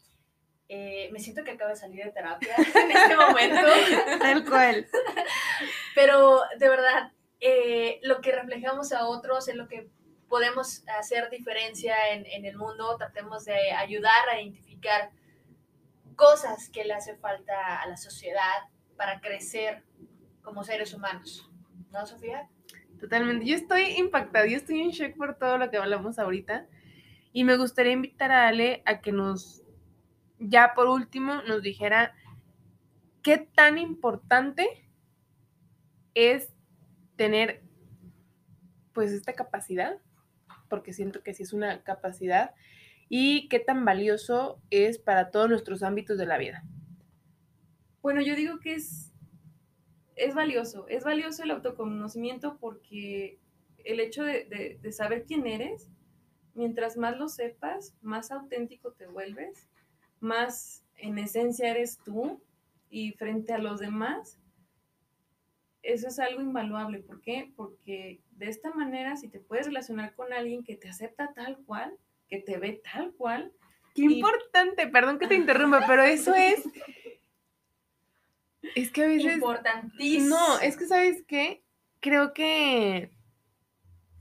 eh, 0.66 1.10
me 1.12 1.20
siento 1.20 1.44
que 1.44 1.50
acabo 1.50 1.68
de 1.68 1.76
salir 1.76 2.06
de 2.06 2.10
terapia 2.10 2.54
en 2.74 2.90
este 2.90 3.14
momento. 3.14 3.68
Tal 4.18 4.46
cual. 4.46 4.88
Pero 5.94 6.40
de 6.58 6.68
verdad, 6.70 7.12
eh, 7.40 8.00
lo 8.02 8.22
que 8.22 8.32
reflejamos 8.32 8.92
a 8.92 9.06
otros 9.06 9.46
es 9.48 9.56
lo 9.56 9.68
que 9.68 9.90
podemos 10.26 10.88
hacer 10.98 11.28
diferencia 11.28 12.14
en, 12.14 12.24
en, 12.24 12.46
el 12.46 12.56
mundo. 12.56 12.96
Tratemos 12.96 13.44
de 13.44 13.72
ayudar 13.72 14.26
a 14.30 14.40
identificar 14.40 15.10
cosas 16.16 16.70
que 16.70 16.86
le 16.86 16.94
hace 16.94 17.14
falta 17.16 17.82
a 17.82 17.86
la 17.86 17.98
sociedad 17.98 18.70
para 18.96 19.20
crecer 19.20 19.84
como 20.40 20.64
seres 20.64 20.94
humanos. 20.94 21.50
¿No, 21.90 22.06
Sofía? 22.06 22.48
Totalmente. 23.00 23.46
Yo 23.46 23.54
estoy 23.54 23.82
impactada, 23.96 24.46
yo 24.46 24.56
estoy 24.56 24.80
en 24.80 24.90
shock 24.90 25.16
por 25.16 25.36
todo 25.38 25.58
lo 25.58 25.70
que 25.70 25.76
hablamos 25.76 26.18
ahorita. 26.18 26.66
Y 27.32 27.44
me 27.44 27.56
gustaría 27.56 27.92
invitar 27.92 28.32
a 28.32 28.48
Ale 28.48 28.82
a 28.86 29.00
que 29.00 29.12
nos, 29.12 29.62
ya 30.38 30.72
por 30.74 30.88
último, 30.88 31.42
nos 31.42 31.62
dijera 31.62 32.14
qué 33.22 33.38
tan 33.38 33.78
importante 33.78 34.66
es 36.14 36.52
tener 37.16 37.62
pues 38.92 39.12
esta 39.12 39.34
capacidad, 39.34 39.98
porque 40.68 40.92
siento 40.92 41.22
que 41.22 41.34
sí 41.34 41.44
es 41.44 41.52
una 41.52 41.82
capacidad, 41.84 42.54
y 43.08 43.48
qué 43.48 43.60
tan 43.60 43.84
valioso 43.84 44.60
es 44.70 44.98
para 44.98 45.30
todos 45.30 45.48
nuestros 45.48 45.82
ámbitos 45.82 46.18
de 46.18 46.26
la 46.26 46.38
vida. 46.38 46.64
Bueno, 48.02 48.20
yo 48.22 48.34
digo 48.34 48.58
que 48.58 48.74
es, 48.74 49.12
es 50.18 50.34
valioso, 50.34 50.86
es 50.88 51.04
valioso 51.04 51.42
el 51.42 51.50
autoconocimiento 51.52 52.58
porque 52.58 53.38
el 53.84 54.00
hecho 54.00 54.24
de, 54.24 54.44
de, 54.44 54.78
de 54.80 54.92
saber 54.92 55.24
quién 55.24 55.46
eres, 55.46 55.88
mientras 56.54 56.96
más 56.96 57.16
lo 57.16 57.28
sepas, 57.28 57.94
más 58.02 58.30
auténtico 58.30 58.92
te 58.92 59.06
vuelves, 59.06 59.68
más 60.20 60.84
en 60.96 61.18
esencia 61.18 61.70
eres 61.70 61.98
tú 62.04 62.42
y 62.90 63.12
frente 63.12 63.52
a 63.52 63.58
los 63.58 63.80
demás, 63.80 64.38
eso 65.82 66.08
es 66.08 66.18
algo 66.18 66.40
invaluable. 66.40 66.98
¿Por 66.98 67.20
qué? 67.20 67.52
Porque 67.56 68.20
de 68.32 68.48
esta 68.48 68.72
manera, 68.72 69.16
si 69.16 69.28
te 69.28 69.40
puedes 69.40 69.66
relacionar 69.66 70.14
con 70.14 70.32
alguien 70.32 70.64
que 70.64 70.76
te 70.76 70.88
acepta 70.88 71.32
tal 71.34 71.58
cual, 71.64 71.96
que 72.28 72.40
te 72.40 72.58
ve 72.58 72.82
tal 72.92 73.12
cual. 73.12 73.52
Qué 73.94 74.02
importante, 74.02 74.86
perdón 74.88 75.18
que 75.18 75.26
te 75.26 75.34
interrumpa, 75.34 75.84
pero 75.86 76.02
eso 76.02 76.34
es. 76.34 76.62
Es 78.82 78.90
que 78.90 79.02
a 79.04 79.06
veces. 79.06 79.34
Importantísimo. 79.34 80.28
No, 80.28 80.60
es 80.60 80.76
que, 80.76 80.86
¿sabes 80.86 81.24
qué? 81.26 81.62
Creo 82.00 82.32
que 82.32 83.10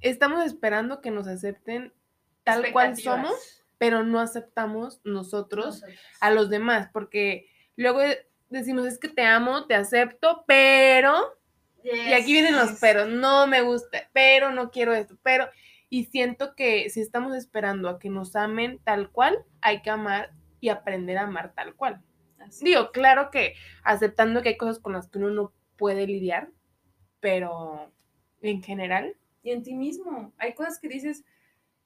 estamos 0.02 0.46
esperando 0.46 1.02
que 1.02 1.12
nos 1.12 1.28
acepten 1.28 1.94
tal 2.44 2.72
cual 2.72 2.96
somos, 2.96 3.66
pero 3.78 4.04
no 4.04 4.20
aceptamos 4.20 5.02
nosotros, 5.04 5.82
nosotros 5.82 6.00
a 6.22 6.32
los 6.32 6.50
demás, 6.50 6.90
porque 6.92 7.50
luego 7.76 8.00
decimos, 8.50 8.86
es 8.86 8.98
que 8.98 9.10
te 9.10 9.24
amo, 9.24 9.68
te 9.68 9.76
acepto, 9.76 10.44
pero 10.48 11.38
Yes, 11.84 12.08
y 12.08 12.14
aquí 12.14 12.34
vienen 12.34 12.56
los 12.56 12.72
pero, 12.80 13.06
no 13.06 13.48
me 13.48 13.62
gusta, 13.62 14.10
pero 14.14 14.52
no 14.52 14.72
quiero 14.72 14.94
esto, 14.94 15.18
pero, 15.24 15.48
y 15.90 16.06
siento 16.06 16.56
que 16.56 16.90
si 16.90 17.02
estamos 17.02 17.36
esperando 17.36 17.90
a 17.90 18.00
que 18.00 18.10
nos 18.10 18.36
amen 18.36 18.80
tal 18.84 19.12
cual, 19.12 19.38
hay 19.62 19.82
que 19.82 19.90
amar 19.90 20.32
y 20.60 20.70
aprender 20.70 21.18
a 21.18 21.24
amar 21.24 21.54
tal 21.54 21.76
cual. 21.76 22.02
Así 22.48 22.66
Digo, 22.66 22.82
es. 22.84 22.90
claro 22.92 23.30
que 23.32 23.56
aceptando 23.84 24.42
que 24.42 24.50
hay 24.50 24.58
cosas 24.58 24.80
con 24.80 24.94
las 24.94 25.08
que 25.08 25.18
uno 25.18 25.30
no 25.30 25.54
puede 25.78 26.08
lidiar, 26.08 26.52
pero 27.20 27.92
en 28.42 28.64
general. 28.64 29.16
Y 29.44 29.52
en 29.52 29.64
ti 29.64 29.74
mismo, 29.74 30.34
hay 30.38 30.54
cosas 30.54 30.80
que 30.80 30.88
dices, 30.88 31.24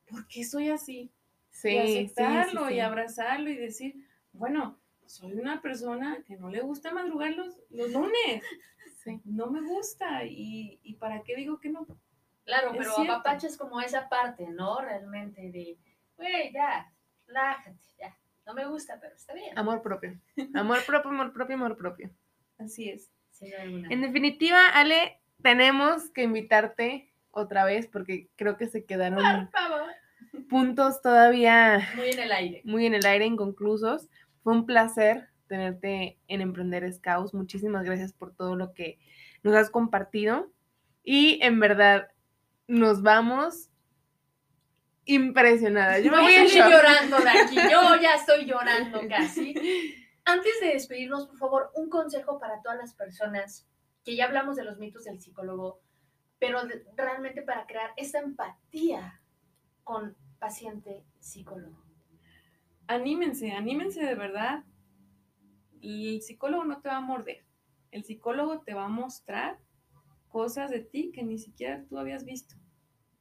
¿por 0.09 0.28
qué 0.28 0.43
soy 0.43 0.70
así? 0.70 1.12
Sí, 1.49 1.70
y 1.70 1.78
aceptarlo 1.78 2.62
sí, 2.64 2.70
sí, 2.70 2.76
y 2.76 2.80
abrazarlo 2.80 3.49
y 3.49 3.55
decir, 3.55 4.07
bueno, 4.32 4.80
soy 5.05 5.34
una 5.34 5.62
persona 5.62 6.24
que 6.26 6.38
no 6.38 6.49
le 6.49 6.62
gusta 6.62 6.93
madrugar 6.93 7.32
los, 7.32 7.59
los 7.70 7.91
lunes. 7.91 8.43
Sí. 9.03 9.20
No 9.26 9.47
me 9.47 9.62
gusta. 9.62 10.26
¿Y, 10.26 10.80
¿Y, 10.84 10.95
para 10.95 11.24
qué 11.24 11.36
digo 11.36 11.59
que 11.59 11.70
no? 11.70 11.88
Claro, 12.45 12.72
pero 12.78 12.97
apapacha 12.99 13.47
es 13.47 13.57
como 13.57 13.82
esa 13.82 14.07
parte, 14.09 14.47
¿no? 14.49 14.80
Realmente 14.80 15.51
de, 15.51 15.78
güey, 16.18 16.53
ya, 16.53 16.93
relájate, 17.26 17.80
ya. 17.99 18.16
No 18.46 18.54
me 18.54 18.66
gusta, 18.66 19.00
pero 19.00 19.16
está 19.16 19.34
bien. 19.34 19.58
Amor 19.58 19.82
propio. 19.82 20.20
Amor 20.54 20.80
propio, 20.86 21.12
amor 21.12 21.34
propio, 21.34 21.56
amor 21.56 21.78
propio. 21.78 22.10
Así 22.58 22.89
es. 22.89 23.12
Sí. 23.32 23.52
En 23.58 24.02
definitiva, 24.02 24.70
Ale, 24.70 25.20
tenemos 25.42 26.10
que 26.12 26.24
invitarte 26.24 27.12
otra 27.32 27.66
vez 27.66 27.88
porque 27.88 28.30
creo 28.36 28.58
que 28.58 28.68
se 28.68 28.86
quedaron 28.86 29.50
Por 29.50 29.52
favor. 29.52 29.89
puntos 30.50 31.02
todavía 31.02 31.88
muy 31.96 32.10
en 32.10 32.20
el 32.20 32.32
aire. 32.32 32.62
Muy 32.66 32.86
en 32.86 32.94
el 32.94 33.06
aire, 33.06 33.26
inconclusos. 33.26 34.10
Fue 34.44 34.54
un 34.54 34.66
placer 34.66 35.30
tenerte 35.48 36.20
en 36.28 36.42
Emprender 36.42 36.92
Scouts. 36.92 37.34
Muchísimas 37.34 37.84
gracias 37.84 38.14
por 38.14 38.36
todo 38.36 38.56
lo 38.56 38.74
que 38.74 39.00
nos 39.44 39.56
has 39.56 39.70
compartido. 39.70 40.52
Y 41.04 41.39
en 41.42 41.60
verdad, 41.60 42.10
nos 42.68 43.02
vamos 43.02 43.70
impresionada. 45.06 45.99
Yo 45.99 46.12
me 46.12 46.18
Voy 46.22 46.26
voy 46.26 46.36
a 46.36 46.45
shock. 46.45 46.70
llorando 46.72 47.18
de 47.20 47.30
aquí. 47.30 47.56
Yo 47.56 47.95
ya 48.02 48.16
estoy 48.16 48.45
llorando 48.45 49.02
casi. 49.10 49.54
Antes 50.26 50.60
de 50.62 50.68
despedirnos, 50.74 51.28
por 51.28 51.38
favor, 51.38 51.72
un 51.76 51.89
consejo 51.89 52.39
para 52.39 52.62
todas 52.62 52.78
las 52.78 52.93
personas 52.93 53.68
que 54.04 54.16
ya 54.16 54.26
hablamos 54.26 54.56
de 54.56 54.64
los 54.64 54.78
mitos 54.78 55.04
del 55.06 55.20
psicólogo, 55.20 55.82
pero 56.39 56.66
de- 56.66 56.86
realmente 56.95 57.41
para 57.41 57.66
crear 57.66 57.91
esta 57.97 58.20
empatía 58.20 59.22
con 59.84 60.16
paciente 60.39 61.04
psicólogo. 61.20 61.84
Anímense, 62.88 63.52
anímense 63.52 64.04
de 64.04 64.16
verdad. 64.16 64.64
El 65.82 66.22
psicólogo 66.22 66.64
no 66.66 66.82
te 66.82 66.89
va 66.89 66.97
a 66.97 67.02
morder. 67.02 67.45
El 67.91 68.04
psicólogo 68.04 68.62
te 68.62 68.74
va 68.74 68.86
a 68.86 68.89
mostrar 68.89 69.60
cosas 70.30 70.70
de 70.70 70.80
ti 70.82 71.12
que 71.14 71.24
ni 71.24 71.38
siquiera 71.38 71.84
tú 71.89 71.97
habías 71.97 72.24
visto. 72.26 72.56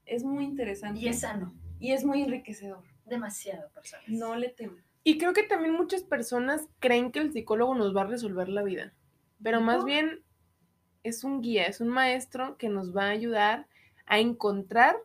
Es 0.05 0.23
muy 0.25 0.45
interesante 0.45 1.01
Y 1.01 1.09
es 1.09 1.21
sano, 1.21 1.55
y 1.81 1.93
es 1.93 2.05
muy 2.05 2.23
enriquecedor. 2.23 2.83
demasiado 3.07 3.69
personas. 3.71 4.07
No 4.09 4.37
le 4.37 4.51
teman. 4.51 4.85
Y 5.03 5.19
creo 5.19 5.33
que 5.33 5.43
también 5.43 5.73
muchas 5.75 6.03
personas 6.05 6.69
creen 6.79 7.11
que 7.11 7.19
el 7.19 7.33
psicólogo 7.33 7.75
nos 7.75 7.97
va 7.97 8.03
a 8.03 8.07
resolver 8.07 8.49
la 8.49 8.63
vida, 8.63 8.93
pero 9.43 9.61
más 9.61 9.79
No. 9.79 9.85
bien 9.87 10.23
es 11.03 11.25
un 11.25 11.41
guía, 11.41 11.65
es 11.65 11.81
un 11.81 11.89
maestro 11.89 12.57
que 12.59 12.69
nos 12.69 12.95
va 12.95 13.07
a 13.07 13.11
ayudar 13.11 13.67
a 14.07 14.19
encontrar 14.21 14.97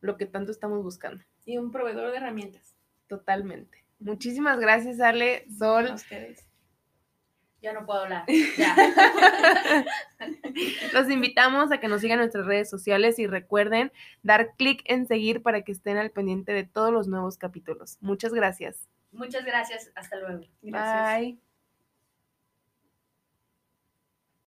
lo 0.00 0.16
que 0.16 0.26
tanto 0.26 0.50
estamos 0.52 0.82
buscando. 0.82 1.24
Y 1.46 1.56
un 1.56 1.70
proveedor 1.70 2.10
de 2.10 2.16
herramientas. 2.18 2.74
Totalmente. 3.06 3.84
Muchísimas 4.00 4.58
gracias, 4.60 5.00
Ale, 5.00 5.46
A 5.48 5.58
Sol. 5.58 5.90
ustedes. 5.94 6.44
Ya 7.60 7.72
no 7.72 7.84
puedo 7.86 8.02
hablar. 8.02 8.24
Ya. 8.56 8.76
Los 10.92 11.10
invitamos 11.10 11.72
a 11.72 11.78
que 11.78 11.88
nos 11.88 12.00
sigan 12.00 12.18
en 12.18 12.24
nuestras 12.24 12.46
redes 12.46 12.70
sociales 12.70 13.18
y 13.18 13.26
recuerden 13.26 13.92
dar 14.22 14.54
clic 14.56 14.82
en 14.84 15.06
seguir 15.06 15.42
para 15.42 15.62
que 15.62 15.72
estén 15.72 15.96
al 15.96 16.10
pendiente 16.10 16.52
de 16.52 16.64
todos 16.64 16.92
los 16.92 17.08
nuevos 17.08 17.36
capítulos. 17.36 17.98
Muchas 18.00 18.32
gracias. 18.32 18.88
Muchas 19.10 19.44
gracias. 19.44 19.90
Hasta 19.94 20.16
luego. 20.16 20.44
Gracias. 20.62 21.20
Bye. 21.20 21.47